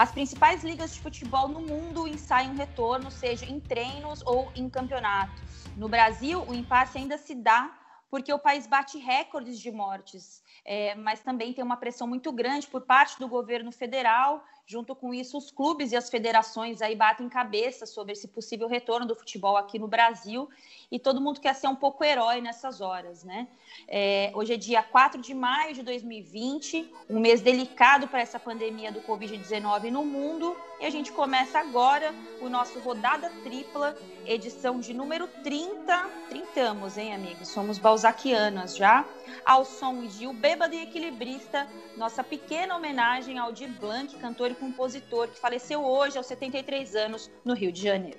[0.00, 5.70] As principais ligas de futebol no mundo ensaiam retorno, seja em treinos ou em campeonatos.
[5.76, 7.70] No Brasil, o impasse ainda se dá
[8.08, 12.66] porque o país bate recordes de mortes, é, mas também tem uma pressão muito grande
[12.66, 17.28] por parte do governo federal Junto com isso, os clubes e as federações aí batem
[17.28, 20.48] cabeça sobre esse possível retorno do futebol aqui no Brasil
[20.92, 23.48] e todo mundo quer ser um pouco herói nessas horas, né?
[23.88, 28.92] É, hoje é dia 4 de maio de 2020, um mês delicado para essa pandemia
[28.92, 34.94] do Covid-19 no mundo e a gente começa agora o nosso Rodada Tripla, edição de
[34.94, 36.10] número 30.
[36.28, 37.48] Trintamos, hein, amigos?
[37.48, 39.04] Somos balzaquianas já.
[39.44, 41.66] Ao som de O Bêbado e Equilibrista,
[41.96, 47.30] nossa pequena homenagem ao Dir Blanc, cantor e compositor, que faleceu hoje aos 73 anos
[47.44, 48.18] no Rio de Janeiro.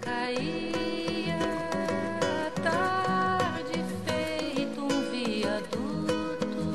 [0.00, 1.38] Caía
[2.62, 6.74] tarde feito um viaduto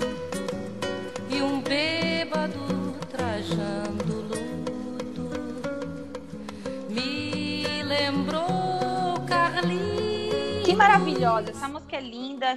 [1.29, 5.29] e um bêbado trajando luto
[6.89, 10.65] me lembrou Carlinhos.
[10.65, 11.51] Que maravilhosa!
[11.51, 12.55] Essa música é linda,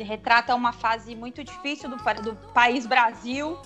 [0.00, 3.58] retrata uma fase muito difícil do, do país Brasil,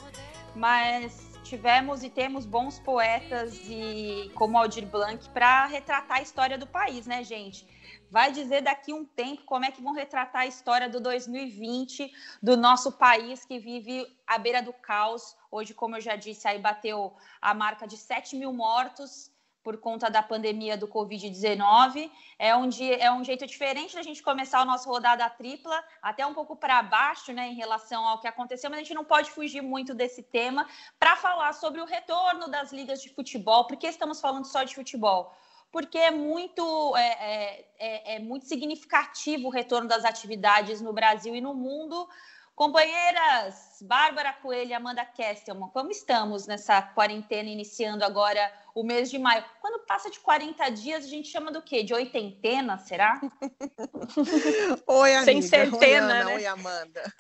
[0.54, 6.66] mas tivemos e temos bons poetas e como Aldir Blanc para retratar a história do
[6.66, 7.66] país, né, gente?
[8.10, 12.56] Vai dizer daqui um tempo como é que vão retratar a história do 2020 do
[12.56, 15.36] nosso país que vive à beira do caos.
[15.50, 19.30] Hoje, como eu já disse, aí bateu a marca de 7 mil mortos
[19.66, 22.08] por conta da pandemia do Covid-19.
[22.38, 26.24] É um, dia, é um jeito diferente da gente começar o nosso rodada tripla, até
[26.24, 29.28] um pouco para baixo, né, em relação ao que aconteceu, mas a gente não pode
[29.28, 30.68] fugir muito desse tema
[31.00, 33.66] para falar sobre o retorno das ligas de futebol.
[33.66, 35.34] Por que estamos falando só de futebol?
[35.72, 41.34] Porque é muito, é, é, é, é muito significativo o retorno das atividades no Brasil
[41.34, 42.08] e no mundo
[42.56, 49.18] Companheiras, Bárbara Coelho e Amanda Kestelman, como estamos nessa quarentena iniciando agora o mês de
[49.18, 49.44] maio?
[49.60, 51.82] Quando passa de 40 dias, a gente chama do quê?
[51.82, 53.20] De oitentena, será?
[54.88, 55.24] Oi, amiga.
[55.26, 56.34] Sem centena, oi, Ana, né?
[56.34, 57.14] Oi, Amanda.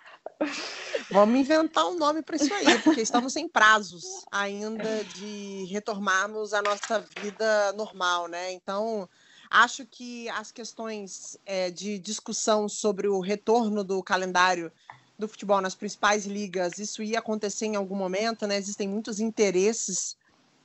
[1.10, 6.62] Vamos inventar um nome para isso aí, porque estamos sem prazos ainda de retomarmos a
[6.62, 8.52] nossa vida normal, né?
[8.52, 9.06] Então,
[9.50, 14.72] acho que as questões é, de discussão sobre o retorno do calendário
[15.18, 18.56] do futebol nas principais ligas, isso ia acontecer em algum momento, né?
[18.56, 20.16] Existem muitos interesses,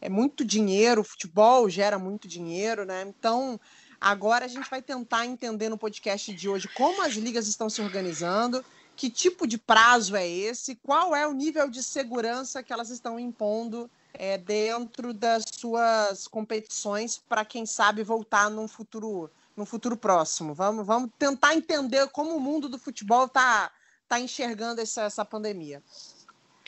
[0.01, 3.03] é muito dinheiro, o futebol gera muito dinheiro, né?
[3.07, 3.59] Então,
[3.99, 7.81] agora a gente vai tentar entender no podcast de hoje como as ligas estão se
[7.81, 8.63] organizando,
[8.95, 13.19] que tipo de prazo é esse, qual é o nível de segurança que elas estão
[13.19, 20.53] impondo é, dentro das suas competições para quem sabe voltar num futuro num futuro próximo.
[20.53, 23.69] Vamos, vamos tentar entender como o mundo do futebol está
[24.11, 25.81] está enxergando essa, essa pandemia.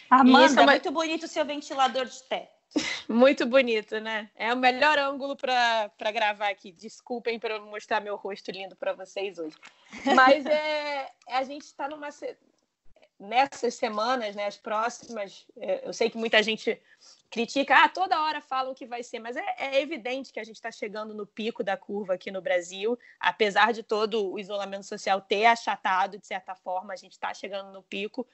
[0.09, 0.71] Amanda, é uma...
[0.71, 2.53] muito bonito o seu ventilador de teto.
[3.07, 4.31] Muito bonito, né?
[4.35, 6.71] É o melhor ângulo para gravar aqui.
[6.71, 9.55] Desculpem para eu mostrar meu rosto lindo para vocês hoje.
[10.15, 12.09] Mas é, a gente está numa
[13.23, 16.79] nessas semanas, né, as próximas, é, eu sei que muita gente
[17.29, 20.57] critica, ah, toda hora falam que vai ser, mas é, é evidente que a gente
[20.57, 25.21] está chegando no pico da curva aqui no Brasil, apesar de todo o isolamento social
[25.21, 28.27] ter achatado, de certa forma, a gente está chegando no pico.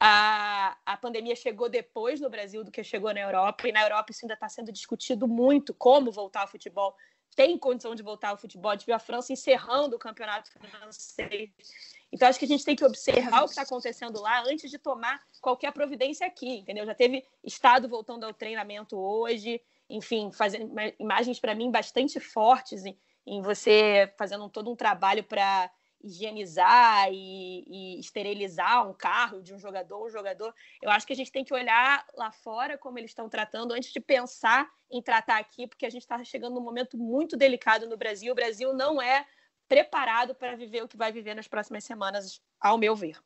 [0.00, 4.12] A, a pandemia chegou depois no Brasil do que chegou na Europa, e na Europa
[4.12, 6.96] isso ainda está sendo discutido muito, como voltar ao futebol.
[7.34, 11.97] Tem condição de voltar ao futebol, a gente viu a França encerrando o campeonato francês
[12.10, 14.78] então, acho que a gente tem que observar o que está acontecendo lá antes de
[14.78, 16.86] tomar qualquer providência aqui, entendeu?
[16.86, 19.60] Já teve Estado voltando ao treinamento hoje,
[19.90, 25.70] enfim, fazendo imagens para mim bastante fortes em, em, você fazendo todo um trabalho para
[26.02, 30.54] higienizar e, e, esterilizar um carro de um jogador, um jogador.
[30.80, 33.92] Eu acho que a gente tem que olhar lá fora como eles estão tratando antes
[33.92, 37.96] de pensar em tratar aqui, porque a gente está chegando num momento muito delicado no
[37.96, 38.32] Brasil.
[38.32, 39.26] O Brasil não é
[39.68, 43.20] preparado para viver o que vai viver nas próximas semanas, ao meu ver.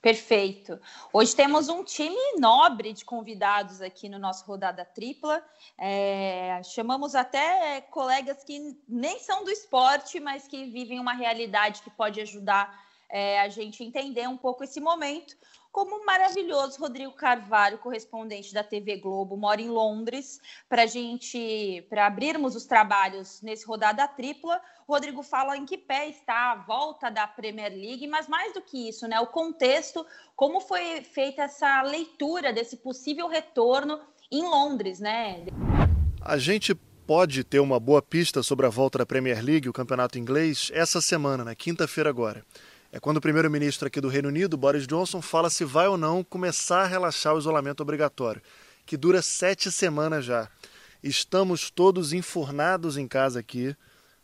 [0.00, 0.80] Perfeito.
[1.12, 5.44] Hoje temos um time nobre de convidados aqui no nosso Rodada Tripla.
[5.78, 11.90] É, chamamos até colegas que nem são do esporte, mas que vivem uma realidade que
[11.90, 15.36] pode ajudar é, a gente entender um pouco esse momento
[15.70, 20.38] como o maravilhoso Rodrigo Carvalho, correspondente da TV Globo, mora em Londres,
[20.68, 24.60] para gente, para abrirmos os trabalhos nesse rodada tripla.
[24.86, 28.90] Rodrigo fala em que pé está a volta da Premier League, mas mais do que
[28.90, 29.18] isso, né?
[29.20, 30.04] O contexto,
[30.36, 33.98] como foi feita essa leitura desse possível retorno
[34.30, 35.46] em Londres, né?
[36.20, 36.74] A gente
[37.06, 41.00] pode ter uma boa pista sobre a volta da Premier League, o campeonato inglês, essa
[41.00, 42.44] semana, na quinta-feira agora
[42.92, 46.22] é quando o primeiro-ministro aqui do Reino Unido, Boris Johnson, fala se vai ou não
[46.22, 48.42] começar a relaxar o isolamento obrigatório.
[48.84, 50.50] que dura sete semanas já.
[51.02, 53.74] Estamos todos enfurnados em casa aqui,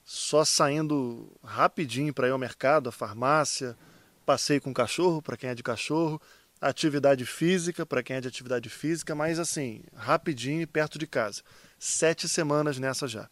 [0.05, 3.77] só saindo rapidinho para ir ao mercado, à farmácia,
[4.27, 6.21] passeio com cachorro para quem é de cachorro,
[6.61, 11.41] atividade física para quem é de atividade física, mas assim, rapidinho e perto de casa.
[11.79, 13.31] Sete semanas nessa já.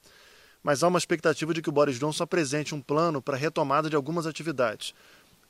[0.62, 3.91] Mas há uma expectativa de que o Boris Johnson apresente um plano para a retomada
[3.91, 4.94] de algumas atividades.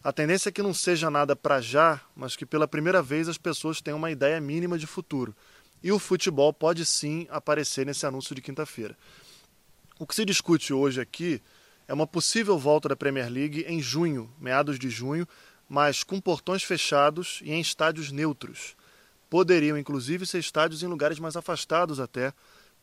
[0.07, 3.37] A tendência é que não seja nada para já, mas que pela primeira vez as
[3.37, 5.35] pessoas tenham uma ideia mínima de futuro.
[5.83, 8.97] E o futebol pode sim aparecer nesse anúncio de quinta-feira.
[9.99, 11.43] O que se discute hoje aqui
[11.89, 15.27] é uma possível volta da Premier League em junho, meados de junho,
[15.69, 18.77] mas com portões fechados e em estádios neutros.
[19.29, 22.33] Poderiam, inclusive, ser estádios em lugares mais afastados até,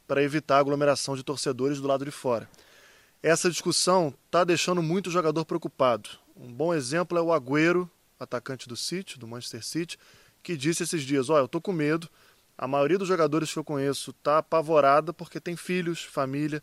[0.06, 2.50] para evitar a aglomeração de torcedores do lado de fora.
[3.22, 6.22] Essa discussão está deixando muito jogador preocupado.
[6.36, 7.90] Um bom exemplo é o Agüero,
[8.20, 10.00] atacante do City, do Manchester City,
[10.42, 12.10] que disse esses dias: Olha, eu estou com medo.
[12.58, 16.62] A maioria dos jogadores que eu conheço está apavorada porque tem filhos, família.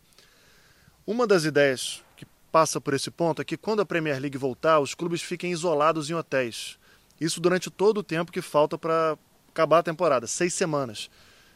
[1.07, 4.81] Uma das ideias que passa por esse ponto é que quando a Premier League voltar,
[4.81, 6.79] os clubes fiquem isolados em hotéis.
[7.21, 9.17] Isso durante todo o tempo que falta para
[9.49, 11.11] acabar a temporada seis semanas.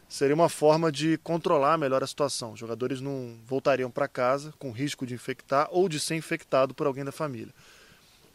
[0.09, 2.53] Seria uma forma de controlar melhor a situação.
[2.53, 6.87] Os jogadores não voltariam para casa com risco de infectar ou de ser infectado por
[6.87, 7.53] alguém da família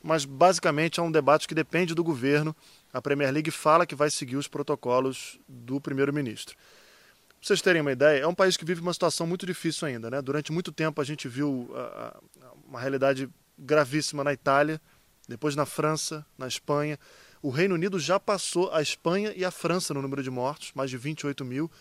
[0.02, 2.56] mas basicamente é um debate que depende do governo.
[2.94, 6.56] A Premier League fala que vai seguir os protocolos do primeiro-ministro.
[6.56, 10.10] Para vocês terem uma ideia, é um país que vive uma situação muito difícil ainda.
[10.10, 10.22] Né?
[10.22, 14.82] Durante muito tempo a gente viu a, a, uma realidade gravíssima na Itália,
[15.28, 17.00] depois na França, na Espanha.
[17.42, 20.90] O Reino Unido já passou a Espanha e a França no número de mortos, mais
[20.90, 21.72] de 28 mil,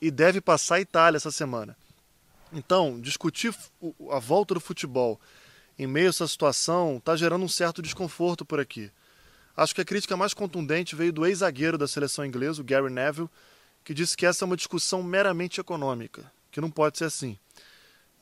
[0.00, 1.76] e deve passar a Itália essa semana.
[2.52, 3.54] Então, discutir
[4.10, 5.20] a volta do futebol
[5.78, 8.90] em meio a essa situação, está gerando um certo desconforto por aqui.
[9.56, 13.28] Acho que a crítica mais contundente veio do ex-zagueiro da seleção inglesa, o Gary Neville,
[13.84, 17.38] que disse que essa é uma discussão meramente econômica, que não pode ser assim.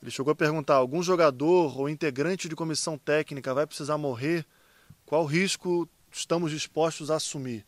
[0.01, 4.45] Ele chegou a perguntar: algum jogador ou integrante de comissão técnica vai precisar morrer?
[5.05, 7.65] Qual risco estamos dispostos a assumir?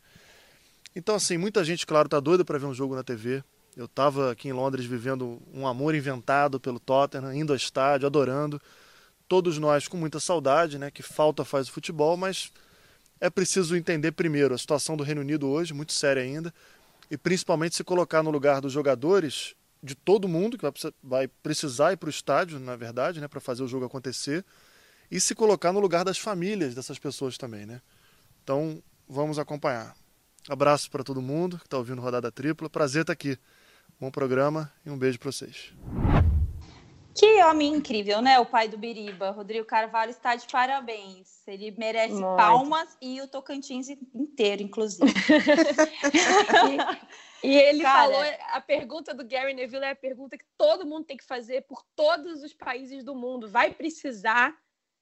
[0.95, 3.43] Então, assim, muita gente, claro, está doida para ver um jogo na TV.
[3.75, 8.61] Eu estava aqui em Londres vivendo um amor inventado pelo Tottenham, indo ao estádio, adorando
[9.27, 10.89] todos nós com muita saudade, né?
[10.89, 12.51] Que falta faz o futebol, mas
[13.19, 16.53] é preciso entender primeiro a situação do Reino Unido hoje, muito séria ainda,
[17.09, 20.65] e principalmente se colocar no lugar dos jogadores, de todo mundo que
[21.03, 24.43] vai precisar ir para o estádio, na verdade, né, para fazer o jogo acontecer,
[25.09, 27.81] e se colocar no lugar das famílias dessas pessoas também, né?
[28.43, 29.95] Então, vamos acompanhar.
[30.49, 32.69] Abraço para todo mundo que está ouvindo Rodada Tripla.
[32.69, 33.37] Prazer estar aqui.
[33.99, 35.73] Bom programa e um beijo para vocês.
[37.17, 38.39] Que homem incrível, né?
[38.39, 39.31] O pai do Biriba.
[39.31, 41.41] Rodrigo Carvalho está de parabéns.
[41.47, 42.37] Ele merece Muito.
[42.37, 45.11] palmas e o Tocantins inteiro, inclusive.
[47.43, 48.21] e, ele Cara, falou:
[48.51, 51.83] a pergunta do Gary Neville é a pergunta que todo mundo tem que fazer por
[51.95, 53.49] todos os países do mundo.
[53.49, 54.55] Vai precisar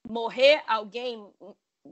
[0.07, 1.29] morrer alguém?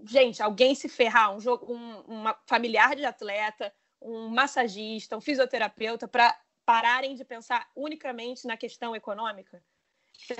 [0.05, 6.07] Gente, alguém se ferrar, um, jogo, um uma familiar de atleta, um massagista, um fisioterapeuta,
[6.07, 6.33] para
[6.65, 9.61] pararem de pensar unicamente na questão econômica?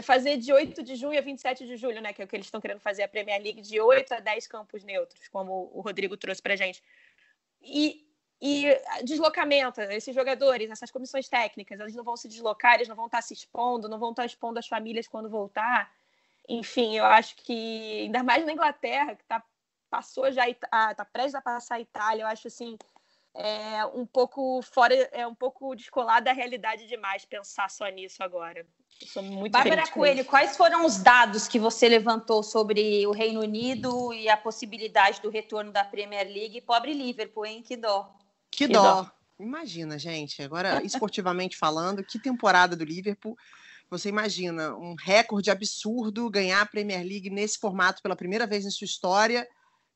[0.02, 2.14] Fazer de 8 de junho a 27 de julho, né?
[2.14, 4.48] Que é o que eles estão querendo fazer a Premier League, de 8 a 10
[4.48, 6.82] campos neutros, como o Rodrigo trouxe pra gente.
[7.62, 8.08] E,
[8.42, 8.68] e
[9.04, 13.22] deslocamento, esses jogadores, essas comissões técnicas, eles não vão se deslocar, eles não vão estar
[13.22, 15.92] se expondo, não vão estar expondo as famílias quando voltar.
[16.48, 19.44] Enfim, eu acho que, ainda mais na Inglaterra, que tá,
[19.90, 22.78] passou já, está prestes a passar a Itália, eu acho assim,
[23.34, 28.66] é um pouco fora, é um pouco descolado da realidade demais pensar só nisso agora.
[29.08, 34.14] Sou muito Bárbara Coelho, quais foram os dados que você levantou sobre o Reino Unido
[34.14, 36.62] e a possibilidade do retorno da Premier League?
[36.62, 37.62] Pobre Liverpool, hein?
[37.62, 38.16] Que dó.
[38.50, 39.04] Que, que dó.
[39.04, 39.12] dó.
[39.40, 43.38] Imagina, gente, agora esportivamente falando, que temporada do Liverpool.
[43.90, 48.72] Você imagina um recorde absurdo ganhar a Premier League nesse formato pela primeira vez em
[48.72, 49.48] sua história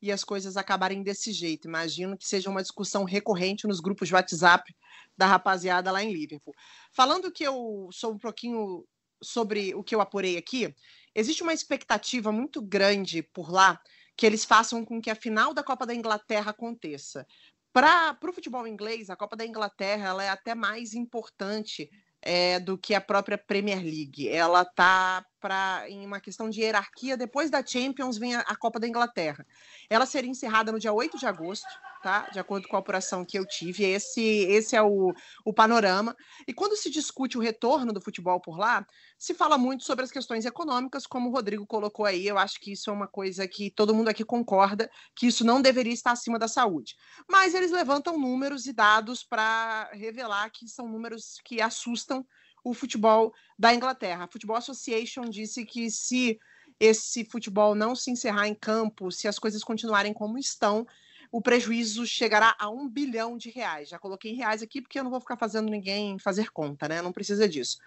[0.02, 1.68] e as coisas acabarem desse jeito.
[1.68, 4.76] Imagino que seja uma discussão recorrente nos grupos de WhatsApp
[5.18, 6.54] da rapaziada lá em Liverpool.
[6.92, 8.86] Falando que eu sou um pouquinho
[9.22, 10.74] sobre o que eu apurei aqui,
[11.16, 13.82] existe uma expectativa muito grande por lá
[14.16, 17.26] que eles façam com que a final da Copa da Inglaterra aconteça.
[17.72, 21.90] Para o futebol inglês, a Copa da Inglaterra ela é até mais importante
[22.22, 24.28] é, do que a própria Premier League.
[24.28, 28.80] Ela está para em uma questão de hierarquia, depois da Champions vem a, a, Copa
[28.80, 29.46] da Inglaterra.
[29.90, 31.68] Ela seria encerrada no dia 8 de agosto,
[32.02, 32.30] tá?
[32.32, 33.84] De acordo com a apuração que eu tive.
[33.84, 35.14] Esse, esse é o,
[35.46, 36.16] o panorama.
[36.48, 38.86] E quando se discute o retorno do futebol por lá,
[39.18, 42.28] se fala muito sobre as questões econômicas, como o Rodrigo colocou aí.
[42.28, 45.62] Eu acho que isso é uma coisa que todo mundo aqui concorda, que isso não
[45.62, 46.96] deveria estar acima da saúde.
[47.30, 52.26] Mas eles levantam números e dados para revelar que são números que assustam
[52.70, 54.26] o futebol da Inglaterra.
[54.26, 56.38] A Football Association disse que se
[56.80, 60.86] esse futebol não se encerrar em campo, se as coisas continuarem como estão,
[61.32, 63.90] o prejuízo chegará a um bilhão de reais.
[63.90, 67.02] Já coloquei em reais aqui porque eu não vou ficar fazendo ninguém fazer conta, né?
[67.02, 67.78] Não precisa disso.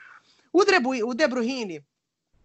[0.53, 1.85] O, o De Bruyne,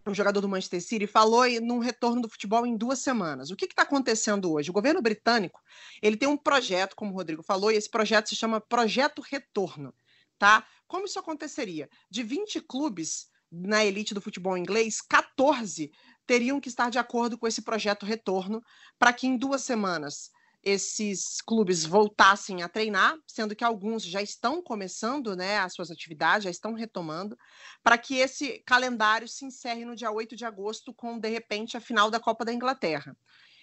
[0.06, 3.50] o jogador do Manchester City, falou num retorno do futebol em duas semanas.
[3.50, 4.70] O que está acontecendo hoje?
[4.70, 5.60] O governo britânico
[6.02, 9.92] ele tem um projeto, como o Rodrigo falou, e esse projeto se chama Projeto Retorno,
[10.38, 10.66] tá?
[10.86, 11.88] Como isso aconteceria?
[12.10, 15.90] De 20 clubes na elite do futebol inglês, 14
[16.26, 18.60] teriam que estar de acordo com esse projeto retorno
[18.98, 20.30] para que em duas semanas
[20.66, 26.42] esses clubes voltassem a treinar, sendo que alguns já estão começando né, as suas atividades,
[26.42, 27.38] já estão retomando,
[27.84, 31.80] para que esse calendário se encerre no dia 8 de agosto, com, de repente, a
[31.80, 33.16] final da Copa da Inglaterra.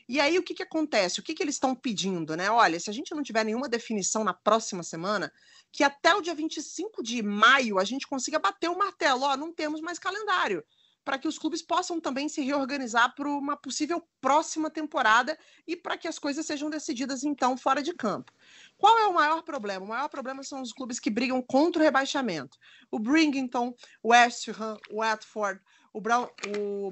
[0.07, 1.19] E aí, o que, que acontece?
[1.19, 2.35] O que, que eles estão pedindo?
[2.35, 2.51] Né?
[2.51, 5.31] Olha, se a gente não tiver nenhuma definição na próxima semana,
[5.71, 9.23] que até o dia 25 de maio a gente consiga bater o martelo.
[9.23, 10.63] Ó, não temos mais calendário.
[11.05, 15.97] Para que os clubes possam também se reorganizar para uma possível próxima temporada e para
[15.97, 18.31] que as coisas sejam decididas então fora de campo.
[18.77, 19.85] Qual é o maior problema?
[19.85, 22.57] O maior problema são os clubes que brigam contra o rebaixamento.
[22.89, 25.59] O Bringington, o West Ham, o Watford,
[25.93, 26.91] o, Brown, o,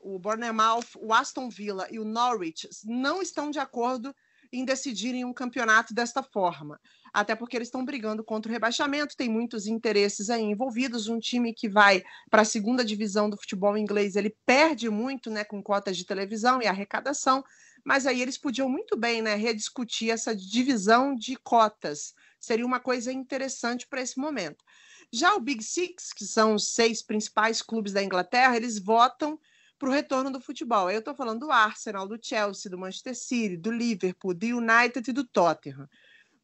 [0.00, 4.14] o Bournemouth, o Aston Villa e o Norwich não estão de acordo
[4.52, 6.80] em decidirem um campeonato desta forma.
[7.12, 11.08] Até porque eles estão brigando contra o rebaixamento, tem muitos interesses aí envolvidos.
[11.08, 15.44] Um time que vai para a segunda divisão do futebol inglês, ele perde muito né,
[15.44, 17.44] com cotas de televisão e arrecadação,
[17.84, 22.14] mas aí eles podiam muito bem né, rediscutir essa divisão de cotas.
[22.40, 24.64] Seria uma coisa interessante para esse momento.
[25.12, 29.38] Já o Big Six, que são os seis principais clubes da Inglaterra, eles votam
[29.78, 30.90] para o retorno do futebol.
[30.90, 35.12] Eu estou falando do Arsenal, do Chelsea, do Manchester City, do Liverpool, do United e
[35.12, 35.88] do Tottenham.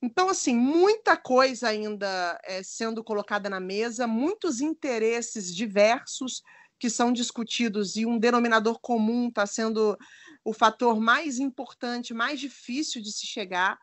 [0.00, 6.42] Então, assim, muita coisa ainda é, sendo colocada na mesa, muitos interesses diversos
[6.78, 9.96] que são discutidos e um denominador comum está sendo
[10.44, 13.78] o fator mais importante, mais difícil de se chegar.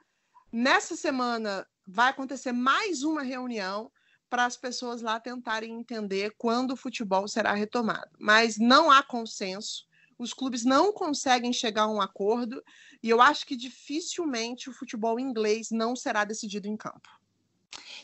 [0.51, 3.91] Nessa semana vai acontecer mais uma reunião
[4.31, 8.09] para as pessoas lá tentarem entender quando o futebol será retomado.
[8.17, 9.85] Mas não há consenso,
[10.17, 12.63] os clubes não conseguem chegar a um acordo,
[13.03, 17.09] e eu acho que dificilmente o futebol inglês não será decidido em campo.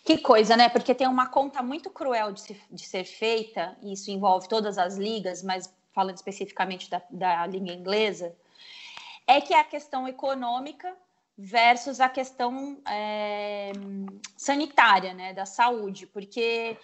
[0.03, 0.67] Que coisa, né?
[0.67, 4.77] Porque tem uma conta muito cruel de, se, de ser feita, e isso envolve todas
[4.77, 8.35] as ligas, mas falando especificamente da, da liga inglesa,
[9.25, 10.93] é que a questão econômica
[11.37, 13.71] versus a questão é,
[14.35, 16.77] sanitária, né, da saúde, porque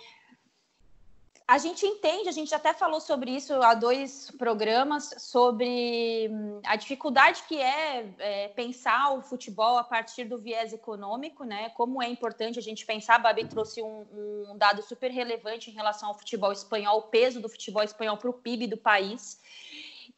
[1.47, 6.75] a gente entende, a gente até falou sobre isso há dois programas, sobre hum, a
[6.75, 11.69] dificuldade que é, é, pensar o futebol a partir do viés econômico, né?
[11.71, 13.15] Como é importante a gente pensar.
[13.15, 14.05] A Babi trouxe um,
[14.51, 18.29] um dado super relevante em relação ao futebol espanhol, o peso do futebol espanhol para
[18.29, 19.41] o PIB do país.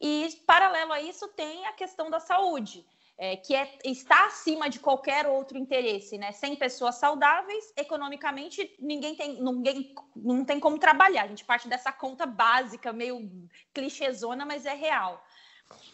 [0.00, 2.86] E, paralelo a isso, tem a questão da saúde
[3.18, 6.32] é, que é, está acima de qualquer outro interesse, né?
[6.32, 11.24] Sem pessoas saudáveis, economicamente ninguém tem, ninguém, não tem como trabalhar.
[11.24, 15.24] A gente parte dessa conta básica, meio clichêzona, mas é real.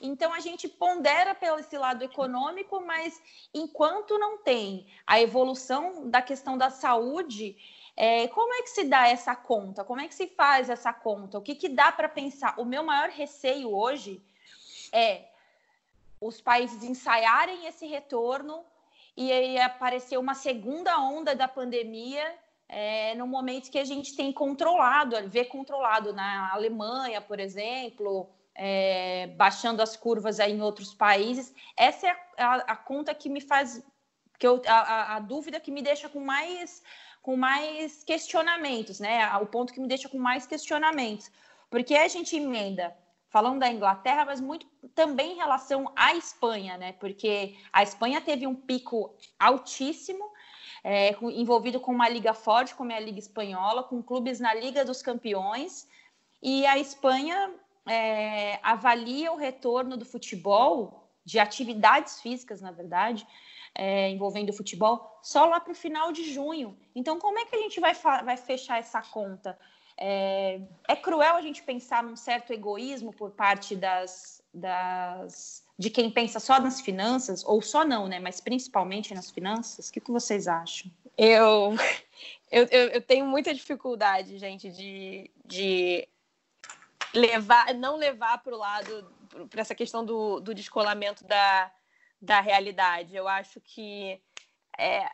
[0.01, 3.21] Então a gente pondera pelo esse lado econômico, mas
[3.55, 7.57] enquanto não tem a evolução da questão da saúde,
[7.97, 9.85] é, como é que se dá essa conta?
[9.85, 11.39] Como é que se faz essa conta?
[11.39, 12.59] O que, que dá para pensar?
[12.59, 14.21] O meu maior receio hoje
[14.93, 15.32] é
[16.23, 18.65] os países ensaiarem esse retorno
[19.17, 22.25] e aí aparecer uma segunda onda da pandemia
[22.69, 29.27] é, no momento que a gente tem controlado, vê controlado na Alemanha, por exemplo, é,
[29.37, 31.53] baixando as curvas aí em outros países.
[31.77, 33.85] Essa é a, a conta que me faz,
[34.39, 36.83] que eu, a, a, dúvida que me deixa com mais,
[37.21, 39.29] com mais questionamentos, né?
[39.37, 41.31] O ponto que me deixa com mais questionamentos,
[41.69, 42.97] porque a gente emenda
[43.33, 46.93] falando da Inglaterra, mas muito também em relação à Espanha, né?
[46.93, 50.31] Porque a Espanha teve um pico altíssimo,
[50.85, 54.85] é, envolvido com uma liga forte, como é a Liga Espanhola, com clubes na Liga
[54.85, 55.89] dos Campeões,
[56.43, 57.55] e a Espanha
[57.87, 63.27] é, avalia o retorno do futebol, de atividades físicas, na verdade,
[63.75, 66.77] é, envolvendo o futebol, só lá para o final de junho.
[66.95, 69.59] Então, como é que a gente vai, vai fechar essa conta?
[70.05, 76.11] É, é cruel a gente pensar num certo egoísmo por parte das, das de quem
[76.11, 78.19] pensa só nas finanças, ou só não, né?
[78.19, 79.89] Mas principalmente nas finanças.
[79.89, 80.91] O que, que vocês acham?
[81.17, 81.77] Eu,
[82.51, 86.09] eu, eu, tenho muita dificuldade, gente, de, de
[87.15, 89.09] levar, não levar para o lado,
[89.49, 91.71] para essa questão do, do descolamento da,
[92.21, 93.15] da realidade.
[93.15, 94.21] Eu acho que,
[94.77, 95.09] é,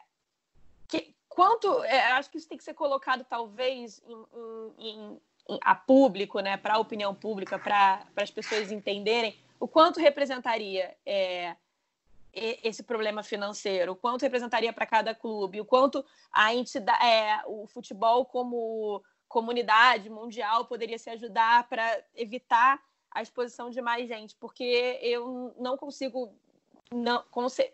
[1.28, 4.26] quanto, é, acho que isso tem que ser colocado talvez em,
[4.78, 10.00] em, em, a público, né, para a opinião pública, para as pessoas entenderem o quanto
[10.00, 11.56] representaria é,
[12.32, 17.66] esse problema financeiro, o quanto representaria para cada clube, o quanto a entidade, é, o
[17.66, 22.80] futebol como comunidade mundial poderia se ajudar para evitar
[23.10, 26.32] a exposição de mais gente, porque eu não consigo
[26.90, 27.22] não,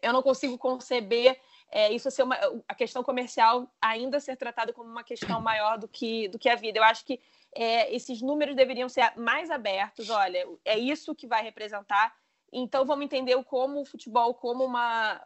[0.03, 1.41] eu não consigo conceber
[1.71, 5.89] é, isso ser uma a questão comercial ainda ser tratada como uma questão maior do
[5.89, 6.79] que do que a vida.
[6.79, 7.21] Eu acho que
[7.55, 10.11] é, esses números deveriam ser mais abertos.
[10.11, 12.15] Olha, é isso que vai representar.
[12.53, 15.21] Então vamos entender como o futebol, como uma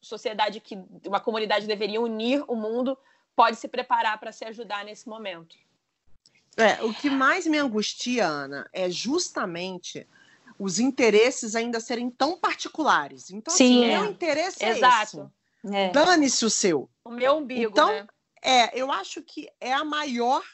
[0.00, 2.98] sociedade que uma comunidade deveria unir o mundo,
[3.34, 5.56] pode se preparar para se ajudar nesse momento.
[6.56, 10.06] É, o que mais me angustia, Ana, é justamente
[10.58, 13.30] os interesses ainda serem tão particulares.
[13.30, 14.00] Então, assim, Sim, assim, é.
[14.00, 15.20] meu interesse é Exato.
[15.20, 15.43] esse.
[15.72, 15.90] É.
[15.90, 16.90] Dane-se o seu.
[17.04, 18.06] O meu umbigo, então, né?
[18.42, 20.44] É, eu acho que é a maior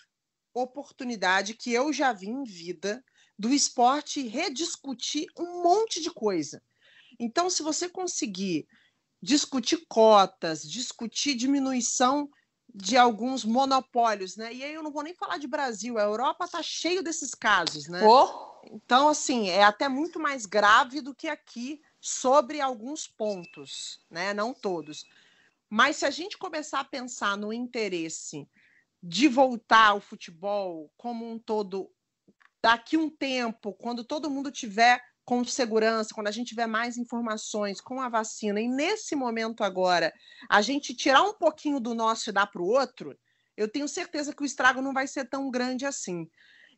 [0.55, 3.05] oportunidade que eu já vi em vida
[3.39, 6.63] do esporte rediscutir um monte de coisa.
[7.19, 8.67] Então, se você conseguir
[9.23, 12.31] discutir cotas, discutir diminuição
[12.73, 14.53] de alguns monopólios, né?
[14.53, 17.89] E aí eu não vou nem falar de Brasil, a Europa está cheio desses casos,
[17.89, 18.07] né?
[18.07, 18.61] Oh.
[18.73, 24.33] Então, assim, é até muito mais grave do que aqui sobre alguns pontos, né?
[24.33, 25.05] Não todos.
[25.69, 28.49] Mas se a gente começar a pensar no interesse
[29.03, 31.91] de voltar ao futebol como um todo
[32.63, 37.81] daqui um tempo, quando todo mundo tiver com segurança, quando a gente tiver mais informações
[37.81, 40.13] com a vacina, e nesse momento agora,
[40.49, 43.17] a gente tirar um pouquinho do nosso e dar para o outro,
[43.57, 46.29] eu tenho certeza que o estrago não vai ser tão grande assim.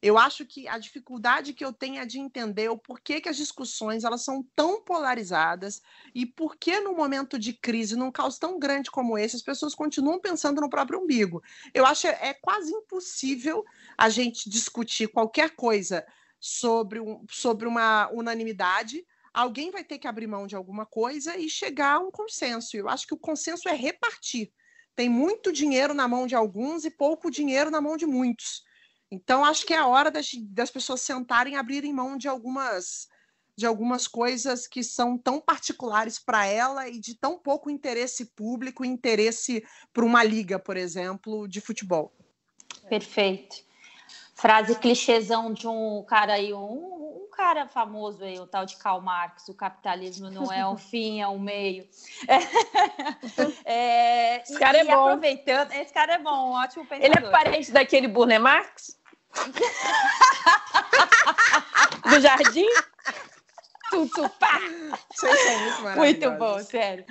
[0.02, 3.36] Eu acho que a dificuldade que eu tenho é de entender o porquê que as
[3.36, 5.80] discussões elas são tão polarizadas
[6.12, 9.76] e por que no momento de crise, num caos tão grande como esse, as pessoas
[9.76, 11.40] continuam pensando no próprio umbigo.
[11.72, 13.64] Eu acho é, é quase impossível
[13.96, 16.04] a gente discutir qualquer coisa
[16.40, 21.48] sobre, um, sobre uma unanimidade, alguém vai ter que abrir mão de alguma coisa e
[21.48, 22.76] chegar a um consenso.
[22.76, 24.52] Eu acho que o consenso é repartir.
[24.96, 28.64] Tem muito dinheiro na mão de alguns e pouco dinheiro na mão de muitos.
[29.12, 33.10] Então, acho que é a hora das, das pessoas sentarem e abrirem mão de algumas
[33.54, 38.82] de algumas coisas que são tão particulares para ela e de tão pouco interesse público,
[38.82, 42.10] interesse para uma liga, por exemplo, de futebol.
[42.88, 43.62] Perfeito
[44.42, 49.00] frase clichêzão de um cara aí, um, um, cara famoso aí, o tal de Karl
[49.00, 51.86] Marx, o capitalismo não é um fim, é um meio.
[53.64, 55.06] É, esse cara e, é bom.
[55.06, 57.16] Aproveitando, esse cara é bom, um ótimo pensador.
[57.16, 59.00] Ele é parente daquele Burne Marx?
[62.08, 62.68] Do Jardim?
[63.92, 64.58] Tutupá.
[65.14, 65.30] São
[65.96, 67.04] muito bom, sério.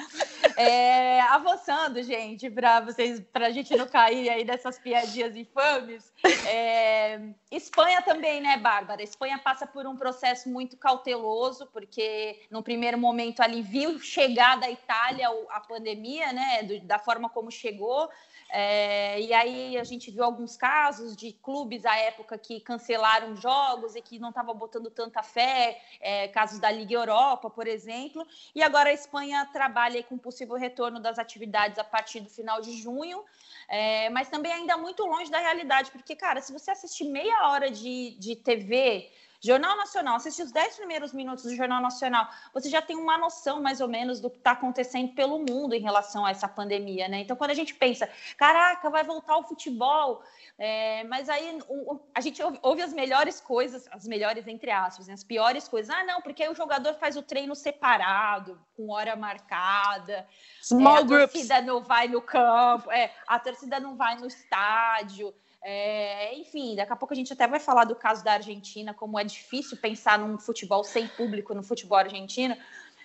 [0.57, 6.11] É, avançando, gente, para vocês, para a gente não cair aí dessas piadinhas infames.
[6.47, 7.19] É,
[7.51, 9.03] Espanha também, né, Bárbara?
[9.03, 14.69] Espanha passa por um processo muito cauteloso, porque no primeiro momento ali viu chegar da
[14.69, 18.09] Itália a pandemia, né, do, da forma como chegou.
[18.53, 23.95] É, e aí a gente viu alguns casos de clubes à época que cancelaram jogos
[23.95, 28.27] e que não estavam botando tanta fé, é, casos da Liga Europa, por exemplo.
[28.53, 32.73] E agora a Espanha trabalha com possível retorno das atividades a partir do final de
[32.73, 33.23] junho,
[33.69, 37.71] é, mas também ainda muito longe da realidade, porque, cara, se você assistir meia hora
[37.71, 39.09] de, de TV
[39.43, 43.59] Jornal Nacional, assistir os 10 primeiros minutos do Jornal Nacional, você já tem uma noção
[43.59, 47.21] mais ou menos do que está acontecendo pelo mundo em relação a essa pandemia, né?
[47.21, 50.21] Então, quando a gente pensa, caraca, vai voltar o futebol,
[50.59, 55.07] é, mas aí o, a gente ouve, ouve, as melhores coisas, as melhores entre aspas,
[55.07, 55.13] né?
[55.15, 55.89] as piores coisas.
[55.89, 60.27] Ah, não, porque aí o jogador faz o treino separado, com hora marcada.
[60.61, 61.31] Small é, a groups.
[61.31, 65.33] torcida não vai no campo, é, a torcida não vai no estádio.
[65.63, 69.19] É, enfim, daqui a pouco a gente até vai falar do caso da Argentina, como
[69.19, 72.55] é difícil pensar num futebol sem público no futebol argentino.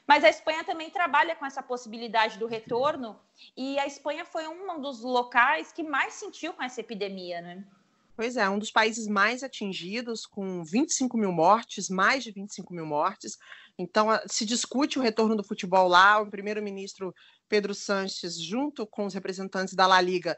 [0.07, 3.19] Mas a Espanha também trabalha com essa possibilidade do retorno,
[3.57, 7.64] e a Espanha foi um dos locais que mais sentiu com essa epidemia, né?
[8.16, 12.87] Pois é, um dos países mais atingidos, com 25 mil mortes, mais de 25 mil
[12.87, 13.37] mortes.
[13.79, 16.19] Então, se discute o retorno do futebol lá.
[16.19, 17.14] O primeiro-ministro
[17.47, 20.35] Pedro Sanches, junto com os representantes da La Liga,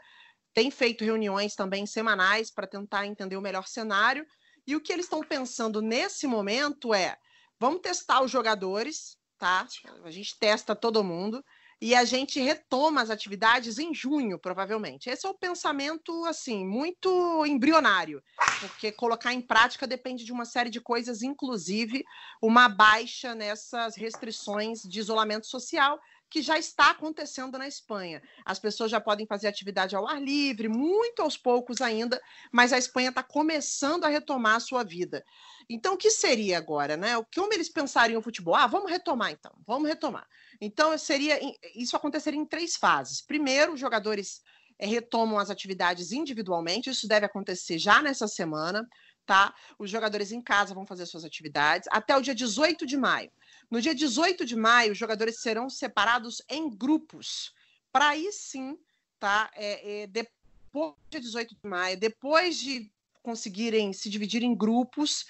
[0.54, 4.26] tem feito reuniões também semanais para tentar entender o melhor cenário.
[4.66, 7.16] E o que eles estão pensando nesse momento é:
[7.58, 9.66] vamos testar os jogadores, tá?
[10.04, 11.42] A gente testa todo mundo
[11.80, 15.08] e a gente retoma as atividades em junho, provavelmente.
[15.08, 18.20] Esse é o pensamento, assim, muito embrionário,
[18.60, 22.04] porque colocar em prática depende de uma série de coisas, inclusive
[22.42, 28.22] uma baixa nessas restrições de isolamento social que já está acontecendo na Espanha.
[28.44, 32.20] As pessoas já podem fazer atividade ao ar livre, muito aos poucos ainda,
[32.52, 35.24] mas a Espanha está começando a retomar a sua vida.
[35.68, 37.12] Então, o que seria agora, né?
[37.34, 38.54] Como eles pensariam o futebol?
[38.54, 40.26] Ah, vamos retomar então, vamos retomar.
[40.60, 41.38] Então, seria
[41.74, 43.22] isso aconteceria em três fases.
[43.22, 44.42] Primeiro, os jogadores
[44.78, 48.86] é, retomam as atividades individualmente, isso deve acontecer já nessa semana,
[49.26, 49.54] tá?
[49.78, 53.30] Os jogadores em casa vão fazer suas atividades até o dia 18 de maio.
[53.70, 57.52] No dia 18 de maio, os jogadores serão separados em grupos,
[57.92, 58.78] para aí sim,
[59.18, 59.50] tá?
[59.54, 62.90] É, é, depois dia 18 de maio, depois de
[63.22, 65.26] conseguirem se dividir em grupos,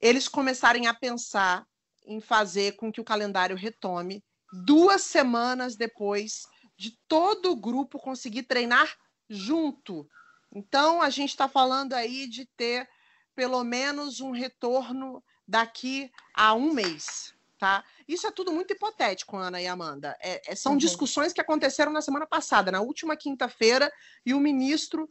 [0.00, 1.66] eles começarem a pensar
[2.04, 4.22] em fazer com que o calendário retome
[4.64, 8.96] duas semanas depois de todo o grupo conseguir treinar
[9.28, 10.08] junto.
[10.54, 12.88] Então, a gente está falando aí de ter
[13.34, 17.35] pelo menos um retorno daqui a um mês.
[17.58, 17.82] Tá?
[18.06, 20.14] Isso é tudo muito hipotético, Ana e Amanda.
[20.20, 20.78] É, é, são uhum.
[20.78, 23.90] discussões que aconteceram na semana passada, na última quinta-feira,
[24.26, 25.08] e o ministro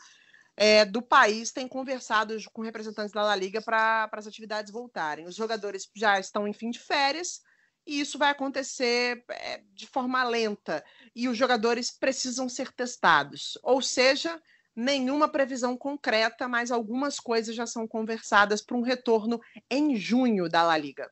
[0.56, 5.26] é, do país tem conversado com representantes da La Liga para as atividades voltarem.
[5.26, 7.42] Os jogadores já estão em fim de férias,
[7.86, 10.84] e isso vai acontecer é, de forma lenta
[11.16, 13.58] e os jogadores precisam ser testados.
[13.62, 14.42] Ou seja,
[14.76, 20.64] nenhuma previsão concreta, mas algumas coisas já são conversadas para um retorno em junho da
[20.64, 21.12] La Liga.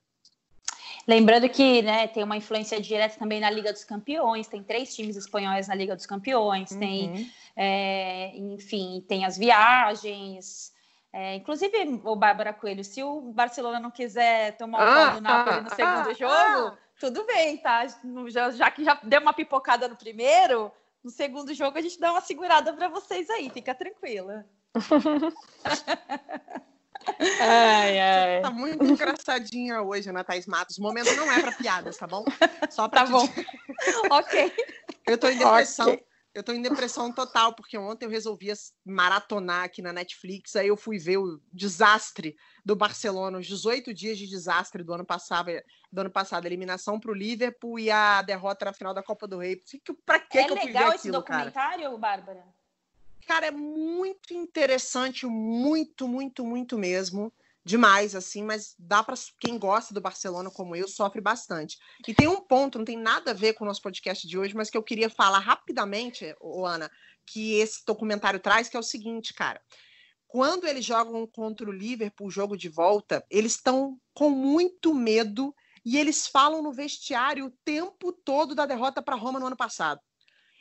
[1.07, 5.17] Lembrando que né, tem uma influência direta também na Liga dos Campeões, tem três times
[5.17, 6.79] espanhóis na Liga dos Campeões, uhum.
[6.79, 10.71] tem, é, enfim, tem as viagens,
[11.13, 15.21] é, inclusive, o Bárbara Coelho, se o Barcelona não quiser tomar o ah, pau do
[15.21, 16.77] Napoli ah, no segundo ah, jogo, ah.
[16.99, 17.85] tudo bem, tá?
[18.29, 20.71] Já, já, que já deu uma pipocada no primeiro,
[21.03, 24.43] no segundo jogo a gente dá uma segurada para vocês aí, fica tranquila.
[27.39, 28.41] ai, ai.
[28.41, 30.77] Tá muito engraçadinha hoje, Ana Thaís Matos.
[30.77, 32.23] O momento não é para piadas, tá bom?
[32.69, 33.27] Só para Tá bom.
[34.11, 34.51] ok.
[35.07, 35.87] Eu tô em depressão.
[35.87, 36.05] Okay.
[36.33, 38.51] Eu tô em depressão total, porque ontem eu resolvi
[38.83, 44.17] maratonar aqui na Netflix, aí eu fui ver o desastre do Barcelona, os 18 dias
[44.17, 45.51] de desastre do ano passado,
[45.91, 49.27] do ano passado, a eliminação para o Liverpool e a derrota na final da Copa
[49.27, 49.61] do Rei.
[50.03, 51.97] Para que, é que eu fui ver aquilo, É legal esse documentário, cara?
[51.97, 52.43] Bárbara?
[53.27, 57.31] Cara, é muito interessante, muito, muito, muito mesmo
[57.65, 61.77] demais, assim, mas dá para quem gosta do Barcelona como eu, sofre bastante.
[62.07, 64.55] E tem um ponto, não tem nada a ver com o nosso podcast de hoje,
[64.55, 66.91] mas que eu queria falar rapidamente, Ana,
[67.25, 69.61] que esse documentário traz, que é o seguinte, cara.
[70.27, 75.55] Quando eles jogam contra o Liverpool, jogo de volta, eles estão com muito medo
[75.85, 80.01] e eles falam no vestiário o tempo todo da derrota para Roma no ano passado.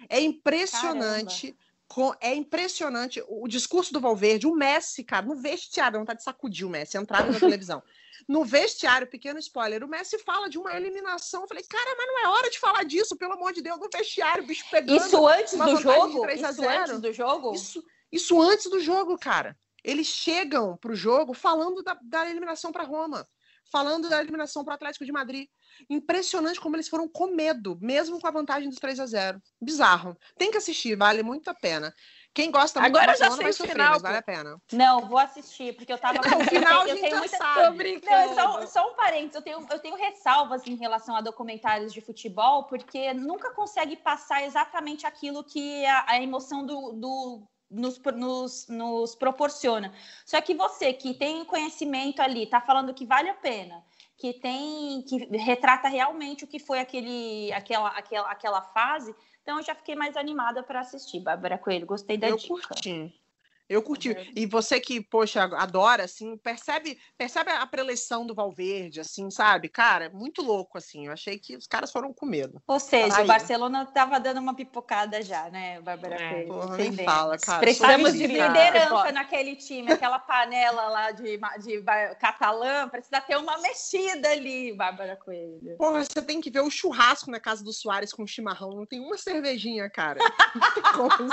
[0.08, 1.52] É impressionante.
[1.52, 1.71] Caramba
[2.20, 6.66] é impressionante o discurso do Valverde, o Messi, cara, no vestiário, não tá de sacudir
[6.66, 7.82] o Messi, entrada na televisão.
[8.28, 11.42] No vestiário, pequeno spoiler, o Messi fala de uma eliminação.
[11.42, 13.88] Eu falei, cara, mas não é hora de falar disso, pelo amor de Deus, no
[13.92, 14.96] vestiário, bicho pegando.
[14.96, 16.26] Isso antes do jogo?
[16.30, 17.54] Isso antes do jogo?
[17.54, 19.56] Isso, isso antes do jogo, cara.
[19.82, 23.28] Eles chegam pro jogo falando da, da eliminação para Roma,
[23.72, 25.48] falando da eliminação para o Atlético de Madrid.
[25.88, 30.16] Impressionante como eles foram com medo, mesmo com a vantagem dos 3 a 0 Bizarro.
[30.36, 31.92] Tem que assistir, vale muito a pena.
[32.34, 34.56] Quem gosta muito Agora já sei o sofrer, final, vale a pena.
[34.72, 36.18] Não, vou assistir, porque eu tava.
[36.40, 37.36] o final eu, tenho muita.
[37.36, 38.00] Sabe.
[38.02, 42.00] Não, só, só um parênteses, eu tenho, eu tenho ressalvas em relação a documentários de
[42.00, 48.68] futebol, porque nunca consegue passar exatamente aquilo que a, a emoção do, do nos, nos,
[48.68, 49.92] nos, proporciona.
[50.24, 53.82] Só que você que tem conhecimento ali, tá falando que vale a pena,
[54.16, 59.14] que tem que retrata realmente o que foi aquele, aquela, aquela, aquela fase.
[59.42, 61.86] Então eu já fiquei mais animada para assistir, Bárbara Coelho.
[61.86, 62.54] Gostei da eu dica.
[62.54, 63.21] Curti.
[63.68, 64.10] Eu curti.
[64.10, 64.32] Uhum.
[64.36, 69.68] E você que, poxa, adora, assim, percebe, percebe a preleição do Valverde, assim, sabe?
[69.68, 71.06] Cara, muito louco, assim.
[71.06, 72.60] Eu achei que os caras foram com medo.
[72.66, 73.24] Ou seja, Aí.
[73.24, 77.60] o Barcelona tava dando uma pipocada já, né, Bárbara é, porra, nem fala, cara.
[77.60, 81.82] Precisamos de liderança naquele time, aquela panela lá de, de
[82.18, 85.76] catalã, precisa ter uma mexida ali, Bárbara Coelho.
[85.78, 88.70] Porra, você tem que ver o churrasco na casa do Soares com chimarrão.
[88.70, 90.20] Não tem uma cervejinha, cara.
[90.54, 91.30] Não tem como.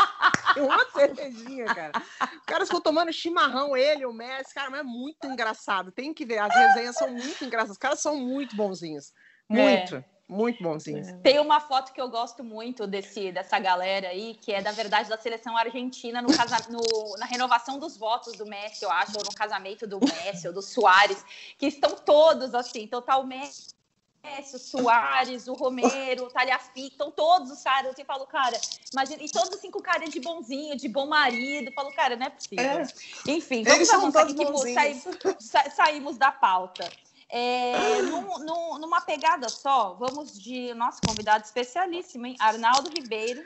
[0.54, 1.92] Tem uma cervejinha, cara.
[2.22, 5.92] Os caras ficam tomando chimarrão, ele, o Messi, cara, mas é muito engraçado.
[5.92, 7.72] Tem que ver, as resenhas são muito engraçadas.
[7.72, 9.14] Os caras são muito bonzinhos.
[9.48, 9.96] Muito.
[9.98, 10.06] É.
[10.30, 11.08] Muito bonzinhos.
[11.08, 11.14] É.
[11.18, 15.10] Tem uma foto que eu gosto muito desse, dessa galera aí, que é da verdade
[15.10, 19.24] da seleção argentina no, casa, no, na renovação dos votos do Messi, eu acho, ou
[19.24, 21.26] no casamento do Messi ou do Soares,
[21.58, 22.84] que estão todos assim.
[22.84, 23.74] Então tá o Messi
[24.54, 27.98] o Soares, o Romero, o Talhafic, estão todos os caras.
[27.98, 28.60] Eu falo, cara,
[28.92, 31.70] imagina, e todos assim com cara de bonzinho, de bom marido.
[31.70, 32.66] Eu falo, cara, não é possível.
[32.66, 32.88] É.
[33.28, 35.04] Enfim, vamos avançar aqui que saímos,
[35.40, 36.90] sa, saímos da pauta.
[37.32, 42.36] É, num, num, numa pegada só, vamos de nosso convidado especialíssimo, hein?
[42.40, 43.44] Arnaldo Ribeiro.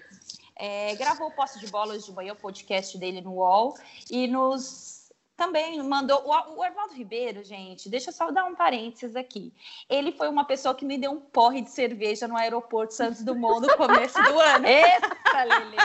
[0.56, 3.76] É, gravou o Posse de Bolas de Manhã, o podcast dele no UOL,
[4.10, 4.92] e nos
[5.36, 6.24] também mandou.
[6.26, 9.54] O, o Arnaldo Ribeiro, gente, deixa eu só dar um parênteses aqui.
[9.89, 13.65] Ele foi uma pessoa que me deu um porre de cerveja no aeroporto Santos Dumont
[13.65, 14.65] no começo do ano.
[14.67, 15.78] Eita, Lelê!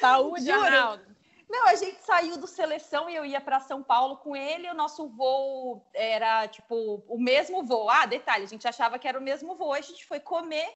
[0.00, 1.08] Saúde, Arnaldo!
[1.48, 4.68] Não, a gente saiu do seleção e eu ia para São Paulo com ele.
[4.68, 7.88] O nosso voo era tipo o mesmo voo.
[7.88, 9.72] Ah, detalhe, a gente achava que era o mesmo voo.
[9.72, 10.68] A gente foi comer.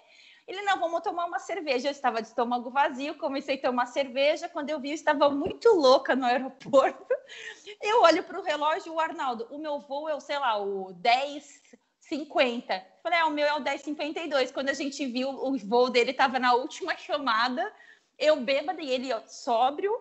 [0.47, 1.89] Ele, não, vamos tomar uma cerveja.
[1.89, 4.49] Eu estava de estômago vazio, comecei a tomar cerveja.
[4.49, 7.07] Quando eu vi, eu estava muito louca no aeroporto.
[7.81, 12.85] Eu olho para o relógio, o Arnaldo, o meu voo é, sei lá, o 10,50.
[13.03, 14.53] Falei, ah, o meu é o 10,52.
[14.53, 17.73] Quando a gente viu, o voo dele estava na última chamada.
[18.19, 19.93] Eu bêbada e ele ó, sóbrio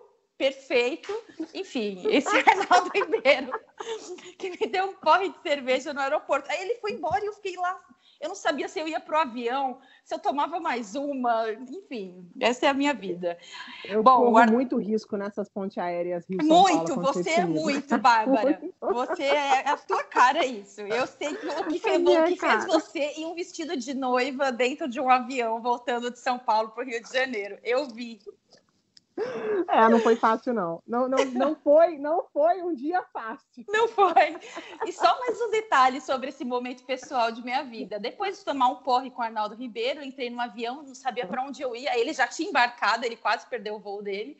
[0.42, 1.12] perfeito.
[1.54, 3.52] Enfim, esse é Arnaldo Ribeiro,
[4.36, 6.50] que me deu um porre de cerveja no aeroporto.
[6.50, 7.78] Aí ele foi embora e eu fiquei lá.
[8.22, 12.66] Eu não sabia se eu ia pro avião, se eu tomava mais uma, enfim, essa
[12.66, 13.36] é a minha vida.
[13.84, 14.48] Eu Bom, corro Ar...
[14.48, 18.62] muito risco nessas pontes aéreas Rio Muito, Paulo, você é muito, Bárbara.
[18.80, 20.82] você é a tua cara isso.
[20.82, 24.52] Eu sei que o que, fez, o que fez você em um vestido de noiva
[24.52, 27.58] dentro de um avião voltando de São Paulo para o Rio de Janeiro.
[27.64, 28.20] Eu vi.
[29.68, 30.82] É, não foi fácil, não.
[30.86, 33.64] Não, não, não, foi, não foi um dia fácil.
[33.68, 34.36] Não foi.
[34.86, 37.98] E só mais um detalhe sobre esse momento pessoal de minha vida.
[37.98, 41.42] Depois de tomar um porre com o Arnaldo Ribeiro, entrei no avião, não sabia para
[41.42, 41.98] onde eu ia.
[41.98, 44.36] Ele já tinha embarcado, ele quase perdeu o voo dele.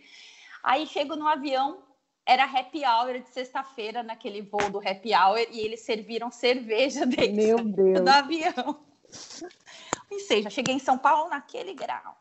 [0.62, 1.82] Aí chego no avião,
[2.24, 7.64] era happy hour de sexta-feira, naquele voo do happy hour, e eles serviram cerveja dentro
[7.64, 8.80] do avião.
[10.12, 12.14] Pensei, já cheguei em São Paulo naquele grau.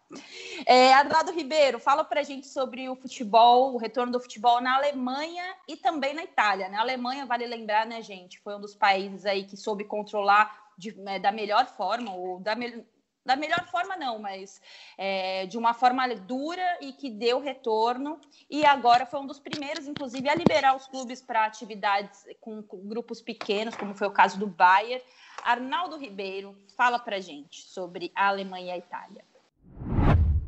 [0.66, 0.94] É,
[1.36, 6.14] Ribeiro, fala pra gente sobre o futebol, o retorno do futebol na Alemanha e também
[6.14, 6.70] na Itália.
[6.70, 6.80] Na né?
[6.80, 11.20] Alemanha, vale lembrar, né, gente, foi um dos países aí que soube controlar de, né,
[11.20, 12.82] da melhor forma, ou da, me,
[13.26, 14.62] da melhor forma não, mas
[14.98, 18.20] é, de uma forma dura e que deu retorno.
[18.50, 23.22] E agora foi um dos primeiros, inclusive, a liberar os clubes para atividades com, grupos
[23.22, 25.04] pequenos, como foi o caso do Bayern.
[25.44, 29.26] Arnaldo Ribeiro, fala para gente sobre a Alemanha e a Itália.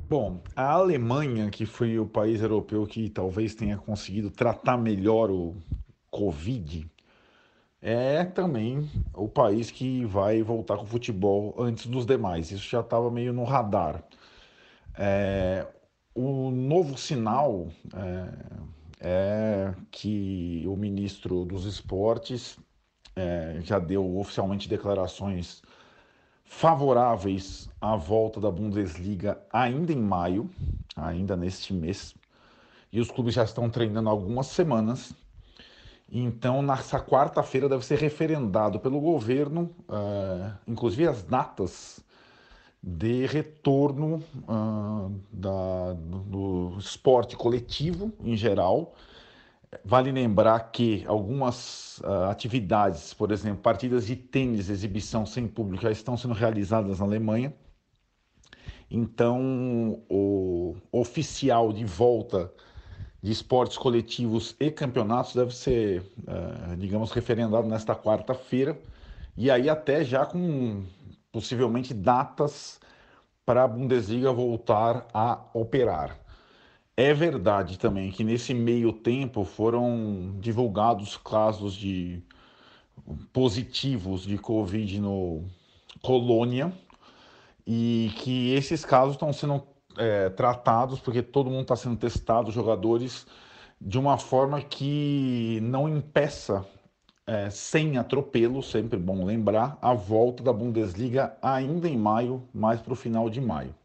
[0.10, 5.56] Bom, a Alemanha, que foi o país europeu que talvez tenha conseguido tratar melhor o
[6.12, 6.88] Covid,
[7.84, 12.50] é também o país que vai voltar com o futebol antes dos demais.
[12.50, 14.02] Isso já estava meio no radar.
[14.98, 15.68] É,
[16.16, 18.30] o novo sinal é,
[19.02, 22.58] é, que o ministro dos esportes
[23.18, 25.62] é, já deu oficialmente declarações
[26.46, 30.50] favoráveis à volta da Bundesliga ainda em maio,
[30.96, 32.16] ainda neste mês.
[32.94, 35.14] E os clubes já estão treinando algumas semanas.
[36.16, 42.00] Então, nessa quarta-feira deve ser referendado pelo governo, uh, inclusive as datas
[42.82, 48.94] de retorno uh, da, do esporte coletivo em geral
[49.84, 55.92] Vale lembrar que algumas uh, atividades, por exemplo, partidas de tênis, exibição sem público, já
[55.92, 57.54] estão sendo realizadas na Alemanha.
[58.92, 62.52] Então, o oficial de volta
[63.24, 68.78] de esportes coletivos e campeonatos deve ser, uh, digamos, referendado nesta quarta-feira.
[69.38, 70.84] E aí, até já com
[71.32, 72.82] possivelmente datas
[73.46, 76.20] para a Bundesliga voltar a operar.
[76.98, 82.22] É verdade também que nesse meio tempo foram divulgados casos de
[83.32, 85.46] positivos de Covid no
[86.02, 86.74] Colônia
[87.66, 89.64] e que esses casos estão sendo
[89.98, 93.26] é, tratados porque todo mundo está sendo testado, jogadores,
[93.80, 96.66] de uma forma que não impeça,
[97.26, 102.94] é, sem atropelo, sempre bom lembrar, a volta da Bundesliga ainda em maio, mais para
[102.94, 103.76] o final de maio.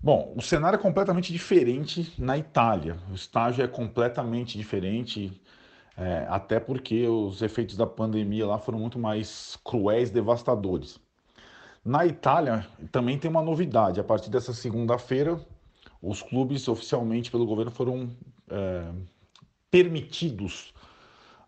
[0.00, 2.98] Bom, o cenário é completamente diferente na Itália.
[3.10, 5.40] O estágio é completamente diferente,
[5.96, 11.00] é, até porque os efeitos da pandemia lá foram muito mais cruéis, devastadores.
[11.84, 13.98] Na Itália também tem uma novidade.
[13.98, 15.40] A partir dessa segunda-feira,
[16.00, 18.10] os clubes oficialmente pelo governo foram
[18.48, 18.92] é,
[19.70, 20.72] permitidos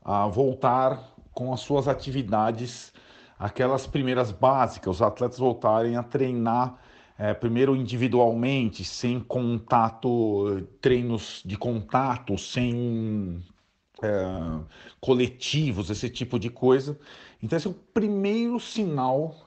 [0.03, 2.93] a voltar com as suas atividades
[3.39, 6.79] aquelas primeiras básicas, os atletas voltarem a treinar
[7.19, 13.41] é, primeiro individualmente, sem contato, treinos de contato, sem
[14.03, 14.65] é,
[15.01, 16.99] coletivos, esse tipo de coisa.
[17.43, 19.44] Então, esse é o primeiro sinal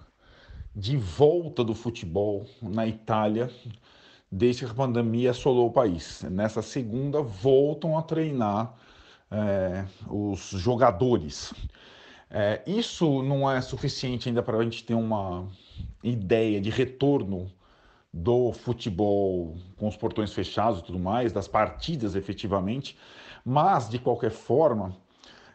[0.78, 3.50] de volta do futebol na Itália
[4.32, 6.22] desde que a pandemia assolou o país.
[6.30, 8.76] Nessa segunda, voltam a treinar
[9.32, 11.52] é, os jogadores.
[12.30, 15.48] É, isso não é suficiente ainda para a gente ter uma
[16.04, 17.52] ideia de retorno
[18.14, 22.96] do futebol com os portões fechados e tudo mais, das partidas efetivamente,
[23.44, 24.96] mas de qualquer forma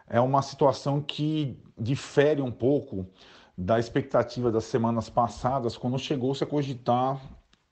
[0.09, 3.07] é uma situação que difere um pouco
[3.57, 7.21] da expectativa das semanas passadas, quando chegou-se a cogitar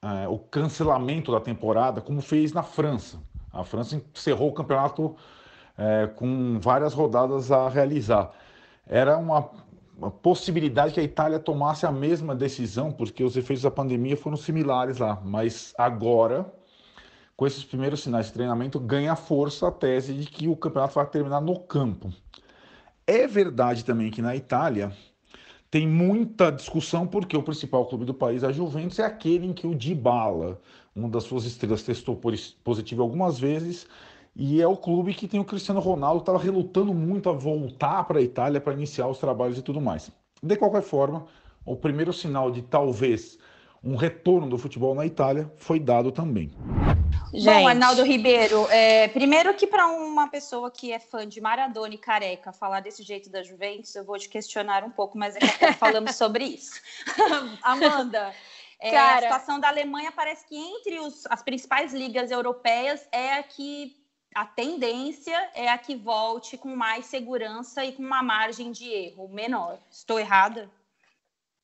[0.03, 3.19] é, o cancelamento da temporada, como fez na França.
[3.53, 5.17] A França encerrou o campeonato
[5.77, 8.31] é, com várias rodadas a realizar.
[8.87, 9.51] Era uma,
[9.97, 14.37] uma, possibilidade que a Itália tomasse a mesma decisão, porque os efeitos da pandemia foram
[14.37, 15.21] similares lá.
[15.25, 16.53] Mas agora,
[17.37, 21.07] com esses primeiros sinais de treinamento, ganha força a tese de que o campeonato vai
[21.07, 22.13] terminar no campo.
[23.07, 24.93] É verdade também que na Itália
[25.71, 29.67] tem muita discussão porque o principal clube do país, a Juventus, é aquele em que
[29.67, 30.61] o Dybala,
[30.95, 32.21] uma das suas estrelas, testou
[32.65, 33.87] positivo algumas vezes
[34.35, 38.19] e é o clube que tem o Cristiano Ronaldo, estava relutando muito a voltar para
[38.19, 40.11] a Itália para iniciar os trabalhos e tudo mais.
[40.43, 41.27] De qualquer forma,
[41.65, 43.39] o primeiro sinal de talvez
[43.83, 46.51] um retorno do futebol na Itália foi dado também.
[47.33, 47.45] Gente.
[47.45, 51.99] Bom, Arnaldo Ribeiro, é, primeiro que para uma pessoa que é fã de Maradona e
[51.99, 55.75] Careca falar desse jeito da Juventus, eu vou te questionar um pouco, mas a pouco
[55.75, 56.81] falamos sobre isso.
[57.63, 58.35] Amanda,
[58.81, 63.35] é, Cara, a situação da Alemanha parece que entre os, as principais ligas europeias é
[63.35, 63.97] a que
[64.35, 69.29] a tendência é a que volte com mais segurança e com uma margem de erro
[69.29, 69.79] menor.
[69.91, 70.71] Estou errada?